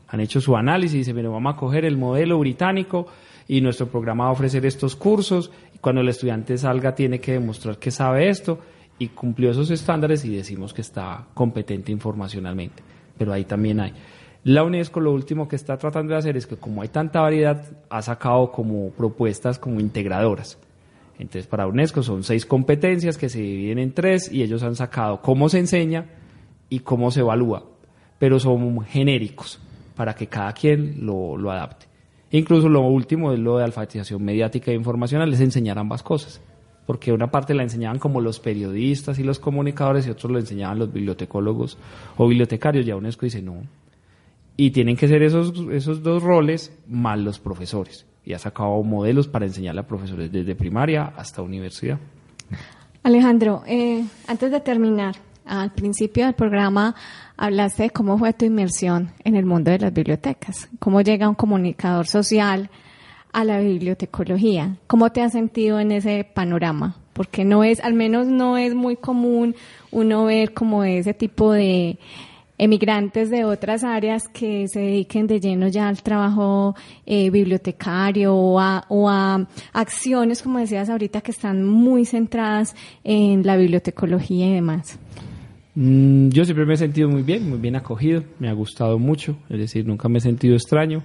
Han 0.09 0.19
hecho 0.19 0.41
su 0.41 0.57
análisis 0.57 0.95
y 0.95 0.97
dicen, 0.97 1.15
bueno, 1.15 1.31
vamos 1.31 1.55
a 1.55 1.57
coger 1.57 1.85
el 1.85 1.95
modelo 1.95 2.37
británico 2.39 3.07
y 3.47 3.61
nuestro 3.61 3.87
programa 3.87 4.25
va 4.25 4.29
a 4.29 4.33
ofrecer 4.33 4.65
estos 4.65 4.95
cursos 4.95 5.51
y 5.73 5.77
cuando 5.79 6.01
el 6.01 6.09
estudiante 6.09 6.57
salga 6.57 6.95
tiene 6.95 7.19
que 7.19 7.33
demostrar 7.33 7.77
que 7.77 7.91
sabe 7.91 8.29
esto 8.29 8.59
y 8.99 9.09
cumplió 9.09 9.51
esos 9.51 9.69
estándares 9.69 10.25
y 10.25 10.35
decimos 10.35 10.73
que 10.73 10.81
está 10.81 11.27
competente 11.33 11.91
informacionalmente. 11.91 12.83
Pero 13.17 13.33
ahí 13.33 13.45
también 13.45 13.79
hay. 13.79 13.93
La 14.43 14.63
UNESCO 14.63 14.99
lo 14.99 15.11
último 15.11 15.47
que 15.47 15.55
está 15.55 15.77
tratando 15.77 16.13
de 16.13 16.19
hacer 16.19 16.37
es 16.37 16.47
que 16.47 16.57
como 16.57 16.81
hay 16.81 16.87
tanta 16.89 17.21
variedad, 17.21 17.65
ha 17.89 18.01
sacado 18.01 18.51
como 18.51 18.91
propuestas 18.91 19.59
como 19.59 19.79
integradoras. 19.79 20.57
Entonces 21.19 21.47
para 21.47 21.67
UNESCO 21.67 22.03
son 22.03 22.23
seis 22.23 22.45
competencias 22.45 23.17
que 23.17 23.29
se 23.29 23.39
dividen 23.39 23.79
en 23.79 23.93
tres 23.93 24.31
y 24.31 24.43
ellos 24.43 24.63
han 24.63 24.75
sacado 24.75 25.21
cómo 25.21 25.49
se 25.49 25.59
enseña 25.59 26.05
y 26.69 26.79
cómo 26.79 27.11
se 27.11 27.21
evalúa, 27.21 27.65
pero 28.19 28.39
son 28.39 28.81
genéricos 28.81 29.59
para 29.95 30.13
que 30.15 30.27
cada 30.27 30.53
quien 30.53 31.05
lo, 31.05 31.37
lo 31.37 31.51
adapte. 31.51 31.87
Incluso 32.31 32.67
lo 32.67 32.81
último 32.81 33.31
es 33.31 33.39
lo 33.39 33.57
de 33.57 33.63
alfabetización 33.63 34.23
mediática 34.23 34.71
e 34.71 34.75
informacional, 34.75 35.31
es 35.33 35.39
enseñar 35.39 35.79
ambas 35.79 36.03
cosas. 36.03 36.41
Porque 36.85 37.11
una 37.11 37.29
parte 37.29 37.53
la 37.53 37.63
enseñaban 37.63 37.99
como 37.99 38.21
los 38.21 38.39
periodistas 38.39 39.19
y 39.19 39.23
los 39.23 39.39
comunicadores 39.39 40.07
y 40.07 40.09
otros 40.09 40.31
lo 40.31 40.39
enseñaban 40.39 40.79
los 40.79 40.91
bibliotecólogos 40.91 41.77
o 42.15 42.27
bibliotecarios. 42.27 42.85
Ya 42.85 42.95
UNESCO 42.95 43.25
dice 43.25 43.41
no. 43.41 43.63
Y 44.55 44.71
tienen 44.71 44.95
que 44.95 45.07
ser 45.07 45.21
esos, 45.21 45.53
esos 45.71 46.01
dos 46.01 46.23
roles 46.23 46.77
más 46.87 47.19
los 47.19 47.39
profesores. 47.39 48.05
Y 48.25 48.33
ha 48.33 48.39
sacado 48.39 48.81
modelos 48.83 49.27
para 49.27 49.45
enseñarle 49.45 49.81
a 49.81 49.87
profesores 49.87 50.31
desde 50.31 50.55
primaria 50.55 51.13
hasta 51.15 51.41
universidad. 51.41 51.99
Alejandro, 53.03 53.63
eh, 53.67 54.03
antes 54.27 54.51
de 54.51 54.59
terminar, 54.59 55.15
al 55.45 55.71
principio 55.71 56.25
del 56.25 56.35
programa 56.35 56.93
hablaste 57.37 57.83
de 57.83 57.89
cómo 57.91 58.17
fue 58.17 58.33
tu 58.33 58.45
inmersión 58.45 59.11
en 59.23 59.35
el 59.35 59.45
mundo 59.45 59.71
de 59.71 59.79
las 59.79 59.93
bibliotecas, 59.93 60.67
cómo 60.79 61.01
llega 61.01 61.29
un 61.29 61.35
comunicador 61.35 62.07
social 62.07 62.69
a 63.31 63.43
la 63.43 63.59
bibliotecología, 63.59 64.77
cómo 64.87 65.11
te 65.11 65.21
has 65.21 65.33
sentido 65.33 65.79
en 65.79 65.91
ese 65.91 66.23
panorama, 66.23 66.97
porque 67.13 67.45
no 67.45 67.63
es, 67.63 67.79
al 67.79 67.93
menos 67.93 68.27
no 68.27 68.57
es 68.57 68.73
muy 68.73 68.95
común 68.95 69.55
uno 69.91 70.25
ver 70.25 70.53
como 70.53 70.83
ese 70.83 71.13
tipo 71.13 71.53
de 71.53 71.99
emigrantes 72.57 73.29
de 73.29 73.45
otras 73.45 73.83
áreas 73.83 74.27
que 74.27 74.67
se 74.67 74.79
dediquen 74.79 75.27
de 75.27 75.39
lleno 75.39 75.67
ya 75.67 75.87
al 75.87 76.01
trabajo 76.01 76.75
eh, 77.05 77.29
bibliotecario 77.29 78.35
o 78.35 78.59
a, 78.59 78.85
o 78.89 79.07
a 79.07 79.47
acciones, 79.73 80.41
como 80.41 80.57
decías 80.57 80.89
ahorita, 80.89 81.21
que 81.21 81.29
están 81.29 81.63
muy 81.63 82.05
centradas 82.05 82.75
en 83.03 83.45
la 83.45 83.57
bibliotecología 83.57 84.47
y 84.47 84.53
demás. 84.53 84.97
Mm, 85.79 86.29
yo 86.29 86.43
siempre 86.43 86.65
me 86.65 86.73
he 86.73 86.77
sentido 86.77 87.07
muy 87.07 87.21
bien, 87.21 87.47
muy 87.47 87.59
bien 87.59 87.75
acogido, 87.75 88.23
me 88.39 88.49
ha 88.49 88.53
gustado 88.53 88.97
mucho, 88.97 89.37
es 89.47 89.59
decir, 89.59 89.85
nunca 89.85 90.09
me 90.09 90.17
he 90.17 90.21
sentido 90.21 90.55
extraño. 90.55 91.03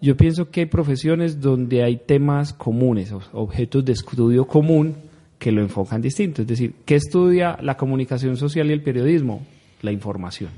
Yo 0.00 0.16
pienso 0.16 0.48
que 0.48 0.60
hay 0.60 0.66
profesiones 0.66 1.40
donde 1.40 1.82
hay 1.82 1.96
temas 1.96 2.52
comunes, 2.52 3.12
objetos 3.32 3.84
de 3.84 3.94
estudio 3.94 4.46
común 4.46 4.94
que 5.40 5.50
lo 5.50 5.60
enfocan 5.60 6.02
distinto. 6.02 6.42
Es 6.42 6.46
decir, 6.46 6.74
¿qué 6.84 6.94
estudia 6.94 7.58
la 7.60 7.76
comunicación 7.76 8.36
social 8.36 8.70
y 8.70 8.74
el 8.74 8.82
periodismo? 8.82 9.44
La 9.82 9.90
información. 9.90 10.50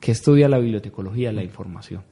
¿Qué 0.00 0.10
estudia 0.10 0.48
la 0.48 0.58
bibliotecología? 0.58 1.30
La 1.30 1.44
información. 1.44 2.02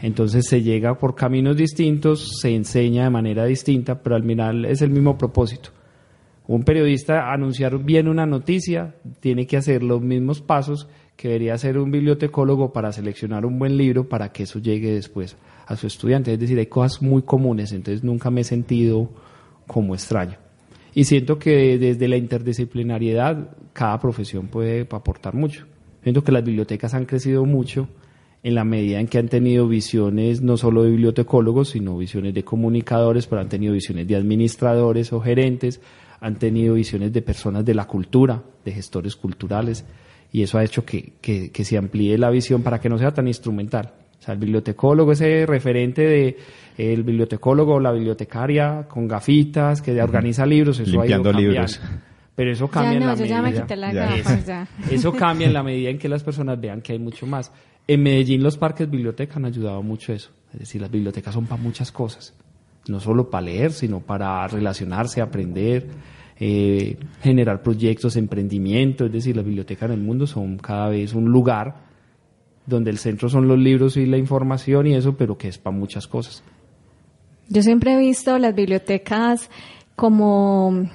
Entonces 0.00 0.46
se 0.48 0.62
llega 0.62 0.98
por 0.98 1.14
caminos 1.14 1.58
distintos, 1.58 2.38
se 2.40 2.54
enseña 2.54 3.04
de 3.04 3.10
manera 3.10 3.44
distinta, 3.44 4.02
pero 4.02 4.16
al 4.16 4.24
final 4.24 4.64
es 4.64 4.80
el 4.80 4.88
mismo 4.88 5.18
propósito 5.18 5.72
un 6.48 6.62
periodista 6.62 7.30
anunciar 7.30 7.78
bien 7.78 8.08
una 8.08 8.24
noticia 8.24 8.94
tiene 9.20 9.46
que 9.46 9.58
hacer 9.58 9.82
los 9.82 10.00
mismos 10.00 10.40
pasos 10.40 10.88
que 11.14 11.28
debería 11.28 11.52
hacer 11.52 11.76
un 11.76 11.90
bibliotecólogo 11.90 12.72
para 12.72 12.90
seleccionar 12.90 13.44
un 13.44 13.58
buen 13.58 13.76
libro 13.76 14.08
para 14.08 14.32
que 14.32 14.44
eso 14.44 14.58
llegue 14.58 14.90
después 14.92 15.36
a 15.66 15.76
su 15.76 15.86
estudiante. 15.86 16.32
Es 16.32 16.40
decir, 16.40 16.58
hay 16.58 16.66
cosas 16.66 17.02
muy 17.02 17.20
comunes, 17.20 17.72
entonces 17.72 18.02
nunca 18.02 18.30
me 18.30 18.40
he 18.40 18.44
sentido 18.44 19.10
como 19.66 19.94
extraño. 19.94 20.38
Y 20.94 21.04
siento 21.04 21.38
que 21.38 21.76
desde 21.76 22.08
la 22.08 22.16
interdisciplinariedad 22.16 23.50
cada 23.74 24.00
profesión 24.00 24.48
puede 24.48 24.88
aportar 24.90 25.34
mucho. 25.34 25.66
Siento 26.02 26.24
que 26.24 26.32
las 26.32 26.44
bibliotecas 26.44 26.94
han 26.94 27.04
crecido 27.04 27.44
mucho 27.44 27.88
en 28.42 28.54
la 28.54 28.64
medida 28.64 29.00
en 29.00 29.08
que 29.08 29.18
han 29.18 29.28
tenido 29.28 29.68
visiones 29.68 30.40
no 30.40 30.56
solo 30.56 30.84
de 30.84 30.90
bibliotecólogos, 30.92 31.70
sino 31.70 31.98
visiones 31.98 32.32
de 32.32 32.42
comunicadores, 32.42 33.26
pero 33.26 33.42
han 33.42 33.50
tenido 33.50 33.74
visiones 33.74 34.08
de 34.08 34.16
administradores 34.16 35.12
o 35.12 35.20
gerentes, 35.20 35.82
han 36.20 36.36
tenido 36.36 36.74
visiones 36.74 37.12
de 37.12 37.22
personas 37.22 37.64
de 37.64 37.74
la 37.74 37.86
cultura, 37.86 38.42
de 38.64 38.72
gestores 38.72 39.16
culturales, 39.16 39.84
y 40.32 40.42
eso 40.42 40.58
ha 40.58 40.64
hecho 40.64 40.84
que, 40.84 41.12
que, 41.20 41.64
se 41.64 41.78
amplíe 41.78 42.18
la 42.18 42.30
visión 42.30 42.62
para 42.62 42.80
que 42.80 42.88
no 42.88 42.98
sea 42.98 43.12
tan 43.12 43.28
instrumental. 43.28 43.92
O 44.18 44.22
sea, 44.22 44.34
el 44.34 44.40
bibliotecólogo, 44.40 45.12
ese 45.12 45.46
referente 45.46 46.02
de 46.02 46.36
el 46.76 47.02
bibliotecólogo 47.02 47.74
o 47.74 47.80
la 47.80 47.92
bibliotecaria 47.92 48.86
con 48.88 49.08
gafitas 49.08 49.80
que 49.80 50.00
organiza 50.02 50.44
libros, 50.44 50.80
eso 50.80 51.00
ha 51.00 51.06
ido 51.06 51.22
cambiando 51.22 51.32
libros. 51.32 51.80
Pero 52.34 52.52
eso 52.52 52.68
cambia 52.68 52.98
en 52.98 53.06
la 53.06 53.16
medida. 53.16 54.68
Eso 54.90 55.12
cambia 55.12 55.46
en 55.46 55.52
la 55.52 55.62
medida 55.62 55.90
en 55.90 55.98
que 55.98 56.08
las 56.08 56.22
personas 56.22 56.60
vean 56.60 56.82
que 56.82 56.92
hay 56.92 56.98
mucho 56.98 57.26
más. 57.26 57.50
En 57.86 58.02
Medellín 58.02 58.42
los 58.42 58.58
parques 58.58 58.88
biblioteca 58.90 59.36
han 59.36 59.46
ayudado 59.46 59.82
mucho 59.82 60.12
eso. 60.12 60.30
Es 60.52 60.60
decir, 60.60 60.80
las 60.80 60.90
bibliotecas 60.90 61.34
son 61.34 61.46
para 61.46 61.60
muchas 61.60 61.90
cosas 61.90 62.34
no 62.88 63.00
solo 63.00 63.30
para 63.30 63.46
leer, 63.46 63.72
sino 63.72 64.00
para 64.00 64.46
relacionarse, 64.46 65.20
aprender, 65.20 65.88
eh, 66.38 66.96
generar 67.20 67.62
proyectos, 67.62 68.16
emprendimiento, 68.16 69.06
es 69.06 69.12
decir, 69.12 69.36
las 69.36 69.44
bibliotecas 69.44 69.90
en 69.90 69.94
el 69.94 70.02
mundo 70.02 70.26
son 70.26 70.58
cada 70.58 70.88
vez 70.88 71.14
un 71.14 71.26
lugar 71.26 71.88
donde 72.66 72.90
el 72.90 72.98
centro 72.98 73.28
son 73.28 73.48
los 73.48 73.58
libros 73.58 73.96
y 73.96 74.06
la 74.06 74.18
información 74.18 74.86
y 74.86 74.94
eso, 74.94 75.16
pero 75.16 75.38
que 75.38 75.48
es 75.48 75.58
para 75.58 75.76
muchas 75.76 76.06
cosas. 76.06 76.42
Yo 77.48 77.62
siempre 77.62 77.94
he 77.94 77.98
visto 77.98 78.38
las 78.38 78.54
bibliotecas 78.54 79.50
como 79.96 80.88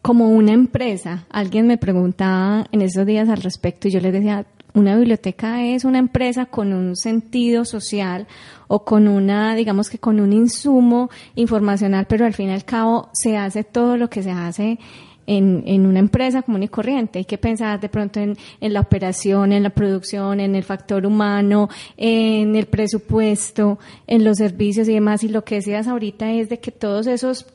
como 0.00 0.30
una 0.30 0.52
empresa. 0.52 1.26
Alguien 1.30 1.68
me 1.68 1.78
preguntaba 1.78 2.66
en 2.72 2.82
esos 2.82 3.06
días 3.06 3.28
al 3.28 3.40
respecto 3.40 3.86
y 3.86 3.92
yo 3.92 4.00
les 4.00 4.12
decía, 4.12 4.46
una 4.74 4.96
biblioteca 4.96 5.64
es 5.64 5.84
una 5.84 5.98
empresa 5.98 6.46
con 6.46 6.72
un 6.72 6.96
sentido 6.96 7.64
social 7.64 8.26
o 8.68 8.84
con 8.84 9.08
una, 9.08 9.54
digamos 9.54 9.90
que 9.90 9.98
con 9.98 10.20
un 10.20 10.32
insumo 10.32 11.10
informacional, 11.34 12.06
pero 12.08 12.24
al 12.24 12.34
fin 12.34 12.48
y 12.48 12.52
al 12.52 12.64
cabo 12.64 13.10
se 13.12 13.36
hace 13.36 13.64
todo 13.64 13.96
lo 13.96 14.08
que 14.08 14.22
se 14.22 14.30
hace 14.30 14.78
en, 15.26 15.62
en 15.66 15.86
una 15.86 15.98
empresa 15.98 16.42
común 16.42 16.62
y 16.62 16.68
corriente. 16.68 17.18
Hay 17.18 17.24
que 17.24 17.38
pensar 17.38 17.80
de 17.80 17.88
pronto 17.88 18.20
en, 18.20 18.36
en 18.60 18.72
la 18.72 18.80
operación, 18.80 19.52
en 19.52 19.62
la 19.62 19.70
producción, 19.70 20.40
en 20.40 20.54
el 20.54 20.64
factor 20.64 21.06
humano, 21.06 21.68
en 21.96 22.56
el 22.56 22.66
presupuesto, 22.66 23.78
en 24.06 24.24
los 24.24 24.38
servicios 24.38 24.88
y 24.88 24.94
demás. 24.94 25.22
Y 25.22 25.28
lo 25.28 25.44
que 25.44 25.56
decías 25.56 25.86
ahorita 25.86 26.32
es 26.32 26.48
de 26.48 26.58
que 26.60 26.70
todos 26.70 27.06
esos 27.06 27.46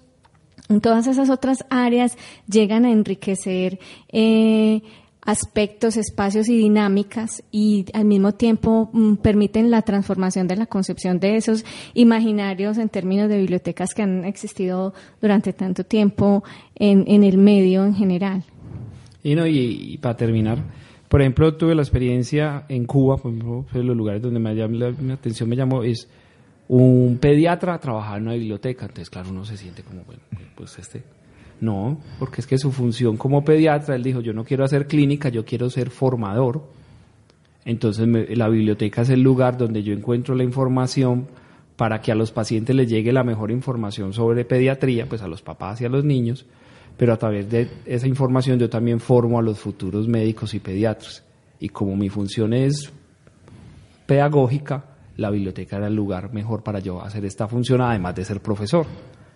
todas 0.82 1.08
esas 1.08 1.30
otras 1.30 1.66
áreas 1.70 2.18
llegan 2.46 2.84
a 2.84 2.92
enriquecer 2.92 3.80
eh, 4.10 4.82
aspectos, 5.28 5.98
espacios 5.98 6.48
y 6.48 6.58
dinámicas 6.58 7.44
y 7.52 7.86
al 7.94 8.06
mismo 8.06 8.32
tiempo 8.32 8.90
mm, 8.94 9.16
permiten 9.16 9.70
la 9.70 9.82
transformación 9.82 10.48
de 10.48 10.56
la 10.56 10.68
concepción 10.68 11.20
de 11.20 11.36
esos 11.36 11.66
imaginarios 11.94 12.78
en 12.78 12.88
términos 12.88 13.28
de 13.28 13.38
bibliotecas 13.38 13.94
que 13.94 14.04
han 14.04 14.24
existido 14.24 14.94
durante 15.22 15.52
tanto 15.52 15.84
tiempo 15.84 16.46
en, 16.76 17.04
en 17.08 17.26
el 17.26 17.38
medio 17.38 17.84
en 17.84 17.94
general. 17.94 18.46
Y, 19.22 19.36
no, 19.36 19.46
y, 19.46 19.98
para 20.02 20.16
terminar, 20.16 20.60
por 21.10 21.20
ejemplo, 21.20 21.54
tuve 21.56 21.76
la 21.76 21.82
experiencia 21.82 22.64
en 22.70 22.86
Cuba, 22.86 23.18
por 23.18 23.34
ejemplo, 23.34 23.66
los 23.74 23.98
lugares 23.98 24.22
donde 24.22 24.40
me 24.40 24.56
llamó 24.56 24.78
la, 24.78 25.14
atención 25.14 25.50
me 25.50 25.58
llamó, 25.58 25.84
es 25.84 26.08
un 26.70 27.18
pediatra 27.20 27.78
trabajaba 27.80 28.16
en 28.16 28.24
una 28.24 28.34
biblioteca, 28.34 28.86
entonces 28.86 29.10
claro, 29.10 29.32
uno 29.32 29.44
se 29.44 29.58
siente 29.58 29.84
como, 29.84 30.04
bueno, 30.06 30.22
pues 30.56 30.80
este 30.80 31.04
no, 31.60 32.00
porque 32.20 32.42
es 32.42 32.48
que 32.48 32.58
su 32.58 32.72
función 32.72 33.18
como 33.18 33.44
pediatra, 33.44 33.96
él 33.96 34.04
dijo, 34.04 34.22
yo 34.22 34.34
no 34.34 34.44
quiero 34.44 34.64
hacer 34.64 34.88
clínica, 34.88 35.30
yo 35.30 35.46
quiero 35.46 35.70
ser 35.70 35.90
formador. 35.90 36.64
Entonces 37.66 38.08
la 38.38 38.48
biblioteca 38.48 39.02
es 39.02 39.10
el 39.10 39.22
lugar 39.22 39.58
donde 39.58 39.84
yo 39.84 39.94
encuentro 39.94 40.36
la 40.36 40.44
información 40.44 41.28
para 41.76 42.02
que 42.02 42.12
a 42.12 42.16
los 42.16 42.32
pacientes 42.32 42.76
les 42.76 42.90
llegue 42.90 43.12
la 43.12 43.24
mejor 43.24 43.52
información 43.52 44.14
sobre 44.14 44.46
pediatría, 44.46 45.08
pues 45.08 45.22
a 45.22 45.28
los 45.28 45.42
papás 45.42 45.82
y 45.82 45.86
a 45.86 45.90
los 45.90 46.04
niños, 46.04 46.46
pero 46.98 47.14
a 47.14 47.18
través 47.18 47.50
de 47.50 47.70
esa 47.86 48.08
información 48.08 48.58
yo 48.58 48.70
también 48.70 49.00
formo 49.00 49.38
a 49.38 49.42
los 49.42 49.60
futuros 49.60 50.08
médicos 50.08 50.54
y 50.54 50.60
pediatras. 50.60 51.24
Y 51.60 51.70
como 51.70 51.96
mi 51.96 52.10
función 52.10 52.54
es 52.54 52.92
pedagógica, 54.06 54.86
la 55.18 55.30
biblioteca 55.30 55.78
era 55.78 55.88
el 55.88 55.96
lugar 55.96 56.34
mejor 56.34 56.64
para 56.64 56.80
yo 56.80 57.02
hacer 57.02 57.26
esta 57.26 57.48
función, 57.48 57.82
además 57.82 58.16
de 58.16 58.26
ser 58.26 58.40
profesor. 58.42 58.86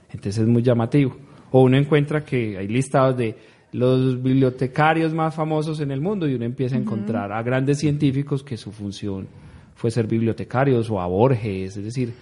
Entonces 0.09 0.39
es 0.39 0.47
muy 0.47 0.63
llamativo. 0.63 1.15
O 1.52 1.64
uno 1.64 1.78
encuentra 1.78 2.24
que 2.24 2.58
hay 2.58 2.68
listados 2.68 3.18
de 3.18 3.36
los 3.74 4.22
bibliotecarios 4.22 5.14
más 5.14 5.34
famosos 5.34 5.80
en 5.80 5.91
el 5.91 6.02
mundo 6.02 6.28
y 6.28 6.36
uno 6.36 6.45
empieza 6.45 6.76
a 6.76 6.80
encontrar 6.80 7.32
a 7.32 7.41
grandes 7.41 7.80
científicos 7.80 8.43
que 8.43 8.58
su 8.58 8.72
función 8.72 9.28
fue 9.76 9.91
ser 9.91 10.08
bibliotecarios 10.08 10.89
o 10.89 10.99
a 10.99 11.08
Borges, 11.08 11.78
es 11.78 11.84
decir, 11.84 12.14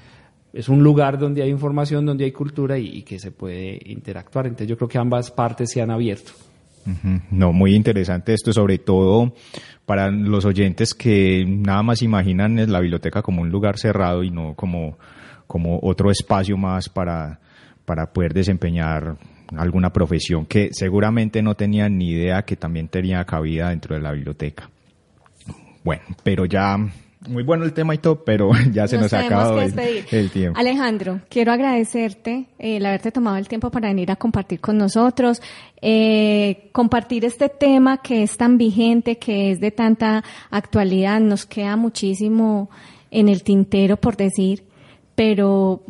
es 0.54 0.70
un 0.70 0.84
lugar 0.84 1.20
donde 1.20 1.44
hay 1.44 1.50
información, 1.50 2.06
donde 2.06 2.26
hay 2.26 2.32
cultura 2.32 2.78
y, 2.78 3.04
que 3.04 3.20
se 3.20 3.32
puede 3.32 3.80
interactuar. 3.86 4.48
Entonces 4.48 4.68
yo 4.68 4.78
creo 4.78 4.88
que 4.90 4.98
ambas 4.98 5.30
partes 5.30 5.72
se 5.72 5.82
han 5.82 5.92
abierto. 5.92 6.32
No, 7.30 7.54
muy 7.54 7.76
interesante 7.76 8.34
esto, 8.34 8.52
sobre 8.52 8.80
todo 8.80 9.36
para 9.86 10.10
los 10.10 10.46
oyentes 10.46 10.96
que 10.96 11.46
nada 11.48 11.84
más 11.84 12.02
imaginan 12.02 12.72
la 12.72 12.80
biblioteca 12.80 13.22
como 13.22 13.42
un 13.42 13.50
lugar 13.50 13.78
cerrado 13.78 14.24
y 14.24 14.32
no 14.32 14.56
como, 14.56 14.98
como 15.46 15.80
otro 15.84 16.10
espacio 16.10 16.58
más 16.58 16.90
para, 16.90 17.40
para 17.90 18.14
poder 18.14 18.36
desempeñar 18.36 19.18
alguna 19.58 19.92
profesión 19.92 20.46
que 20.46 20.70
seguramente 20.74 21.42
no 21.42 21.56
tenían 21.56 21.98
ni 21.98 22.12
idea 22.12 22.44
que 22.44 22.56
también 22.56 22.88
tenía 22.88 23.26
cabida 23.26 23.70
dentro 23.70 23.96
de 23.96 24.02
la 24.04 24.12
biblioteca. 24.12 24.70
Bueno, 25.84 26.04
pero 26.22 26.46
ya 26.46 26.78
muy 27.28 27.42
bueno 27.42 27.66
el 27.66 27.74
tema 27.74 27.96
y 27.96 27.98
todo, 27.98 28.24
pero 28.24 28.52
ya 28.72 28.88
se 28.88 29.00
nos, 29.00 29.12
ha 29.12 29.22
acabado 29.22 29.60
el, 29.60 30.30
tiempo. 30.30 30.60
Alejandro, 30.60 31.22
quiero 31.30 31.52
agradecerte 31.52 32.46
el 32.60 32.86
haberte 32.86 33.12
tomado 33.12 33.38
el 33.38 33.48
tiempo 33.48 33.72
para 33.72 33.88
venir 33.88 34.12
a 34.12 34.18
compartir 34.18 34.60
con 34.60 34.78
nosotros, 34.78 35.42
eh, 35.82 36.70
compartir 36.72 37.26
este 37.26 37.50
tema 37.50 38.04
que 38.04 38.22
es 38.22 38.38
tan 38.38 38.60
vigente, 38.60 39.18
que 39.18 39.50
es 39.50 39.60
de 39.60 39.72
tanta 39.72 40.24
actualidad. 40.52 41.20
Nos 41.22 41.48
queda 41.48 41.76
muchísimo 41.76 42.70
en 43.10 43.30
el 43.30 43.42
tintero, 43.42 43.98
por 43.98 44.16
decir, 44.16 44.64
pero 45.16 45.82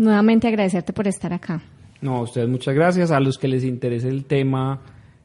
nuevamente 0.00 0.48
agradecerte 0.48 0.92
por 0.92 1.06
estar 1.06 1.32
acá. 1.32 1.62
No, 2.00 2.16
a 2.16 2.22
ustedes 2.22 2.48
muchas 2.48 2.74
gracias. 2.74 3.10
A 3.10 3.20
los 3.20 3.38
que 3.38 3.46
les 3.46 3.62
interese 3.64 4.08
el 4.08 4.24
tema, 4.24 4.80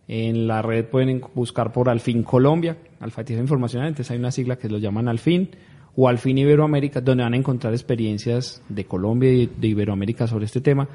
en 0.08 0.48
la 0.48 0.62
red 0.62 0.86
pueden 0.86 1.22
buscar 1.34 1.72
por 1.72 1.90
Alfin 1.90 2.24
Colombia, 2.24 2.78
Alfatización 3.00 3.46
Informacional, 3.46 3.88
entonces 3.88 4.12
hay 4.12 4.20
una 4.20 4.32
sigla 4.32 4.58
que 4.58 4.70
lo 4.70 4.78
llaman 4.78 5.08
Alfin, 5.08 5.50
o 5.96 6.10
Alfin 6.10 6.38
Iberoamérica, 6.38 7.00
donde 7.00 7.24
van 7.24 7.34
a 7.34 7.38
encontrar 7.38 7.74
experiencias 7.74 8.62
de 8.68 8.86
Colombia 8.86 9.32
y 9.32 9.48
de 9.48 9.68
Iberoamérica 9.68 10.28
sobre 10.28 10.46
este 10.46 10.60
tema, 10.60 10.88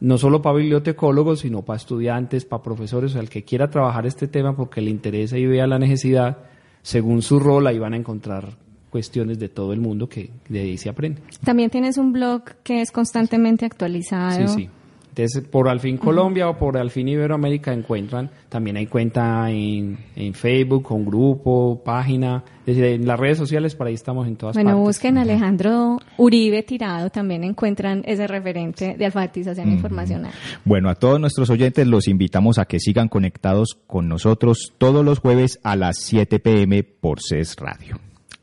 no 0.00 0.16
solo 0.16 0.40
para 0.40 0.56
bibliotecólogos, 0.56 1.40
sino 1.40 1.62
para 1.62 1.76
estudiantes, 1.76 2.46
para 2.46 2.62
profesores, 2.62 3.10
o 3.10 3.12
sea, 3.12 3.20
el 3.20 3.28
que 3.28 3.44
quiera 3.44 3.68
trabajar 3.68 4.06
este 4.06 4.26
tema 4.26 4.56
porque 4.56 4.80
le 4.80 4.90
interesa 4.90 5.36
y 5.36 5.46
vea 5.46 5.66
la 5.66 5.78
necesidad, 5.78 6.38
según 6.80 7.20
su 7.20 7.38
rol, 7.38 7.66
ahí 7.66 7.78
van 7.78 7.92
a 7.92 7.98
encontrar 7.98 8.67
cuestiones 8.90 9.38
de 9.38 9.48
todo 9.48 9.72
el 9.72 9.80
mundo 9.80 10.08
que 10.08 10.30
de 10.48 10.60
ahí 10.60 10.78
se 10.78 10.88
aprende. 10.88 11.20
También 11.44 11.70
tienes 11.70 11.98
un 11.98 12.12
blog 12.12 12.42
que 12.62 12.80
es 12.80 12.90
constantemente 12.90 13.66
actualizado. 13.66 14.48
Sí, 14.48 14.54
sí. 14.54 14.70
Entonces, 15.18 15.48
por 15.50 15.68
Alfin 15.68 15.96
Colombia 15.96 16.48
o 16.48 16.56
por 16.56 16.76
Alfin 16.76 17.08
Iberoamérica 17.08 17.72
encuentran, 17.72 18.30
también 18.48 18.76
hay 18.76 18.86
cuenta 18.86 19.50
en, 19.50 19.98
Facebook, 20.32 20.84
con 20.84 21.04
grupo, 21.04 21.82
página, 21.84 22.44
es 22.64 22.76
decir, 22.76 22.84
en 22.84 23.06
las 23.06 23.18
redes 23.18 23.36
sociales, 23.36 23.74
por 23.74 23.88
ahí 23.88 23.94
estamos 23.94 24.28
en 24.28 24.36
todas 24.36 24.54
partes. 24.54 24.64
Bueno, 24.64 24.78
busquen 24.78 25.18
Alejandro 25.18 25.98
Uribe 26.18 26.62
Tirado, 26.62 27.10
también 27.10 27.42
encuentran 27.42 28.02
ese 28.06 28.28
referente 28.28 28.94
de 28.96 29.06
alfabetización 29.06 29.72
informacional. 29.72 30.30
Bueno, 30.64 30.88
a 30.88 30.94
todos 30.94 31.18
nuestros 31.18 31.50
oyentes 31.50 31.84
los 31.88 32.06
invitamos 32.06 32.58
a 32.58 32.66
que 32.66 32.78
sigan 32.78 33.08
conectados 33.08 33.76
con 33.88 34.08
nosotros 34.08 34.72
todos 34.78 35.04
los 35.04 35.18
jueves 35.18 35.58
a 35.64 35.74
las 35.74 35.96
7 35.98 36.38
pm 36.38 36.84
por 36.84 37.18
CES 37.20 37.56
Radio. 37.56 37.98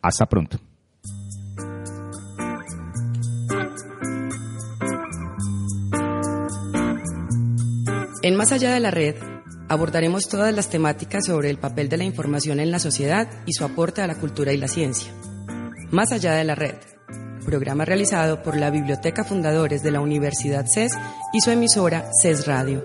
Hasta 0.06 0.28
pronto. 0.28 0.60
En 8.22 8.36
Más 8.36 8.52
allá 8.52 8.72
de 8.72 8.80
la 8.80 8.92
red, 8.92 9.16
abordaremos 9.68 10.30
todas 10.30 10.54
las 10.54 10.70
temáticas 10.70 11.26
sobre 11.26 11.50
el 11.50 11.58
papel 11.58 11.90
de 11.90 11.98
la 11.98 12.04
información 12.04 12.60
en 12.60 12.70
la 12.70 12.78
sociedad 12.78 13.28
y 13.48 13.54
su 13.54 13.66
aporte 13.66 14.04
a 14.04 14.08
la 14.08 14.14
cultura 14.14 14.54
y 14.54 14.58
la 14.58 14.68
ciencia. 14.68 15.12
Más 15.90 16.12
allá 16.12 16.34
de 16.34 16.44
la 16.44 16.54
red, 16.54 16.76
programa 17.44 17.84
realizado 17.84 18.44
por 18.44 18.58
la 18.58 18.70
Biblioteca 18.70 19.24
Fundadores 19.24 19.82
de 19.82 19.90
la 19.90 20.02
Universidad 20.02 20.68
CES 20.68 20.92
y 21.34 21.42
su 21.42 21.50
emisora 21.50 22.12
CES 22.22 22.46
Radio. 22.46 22.84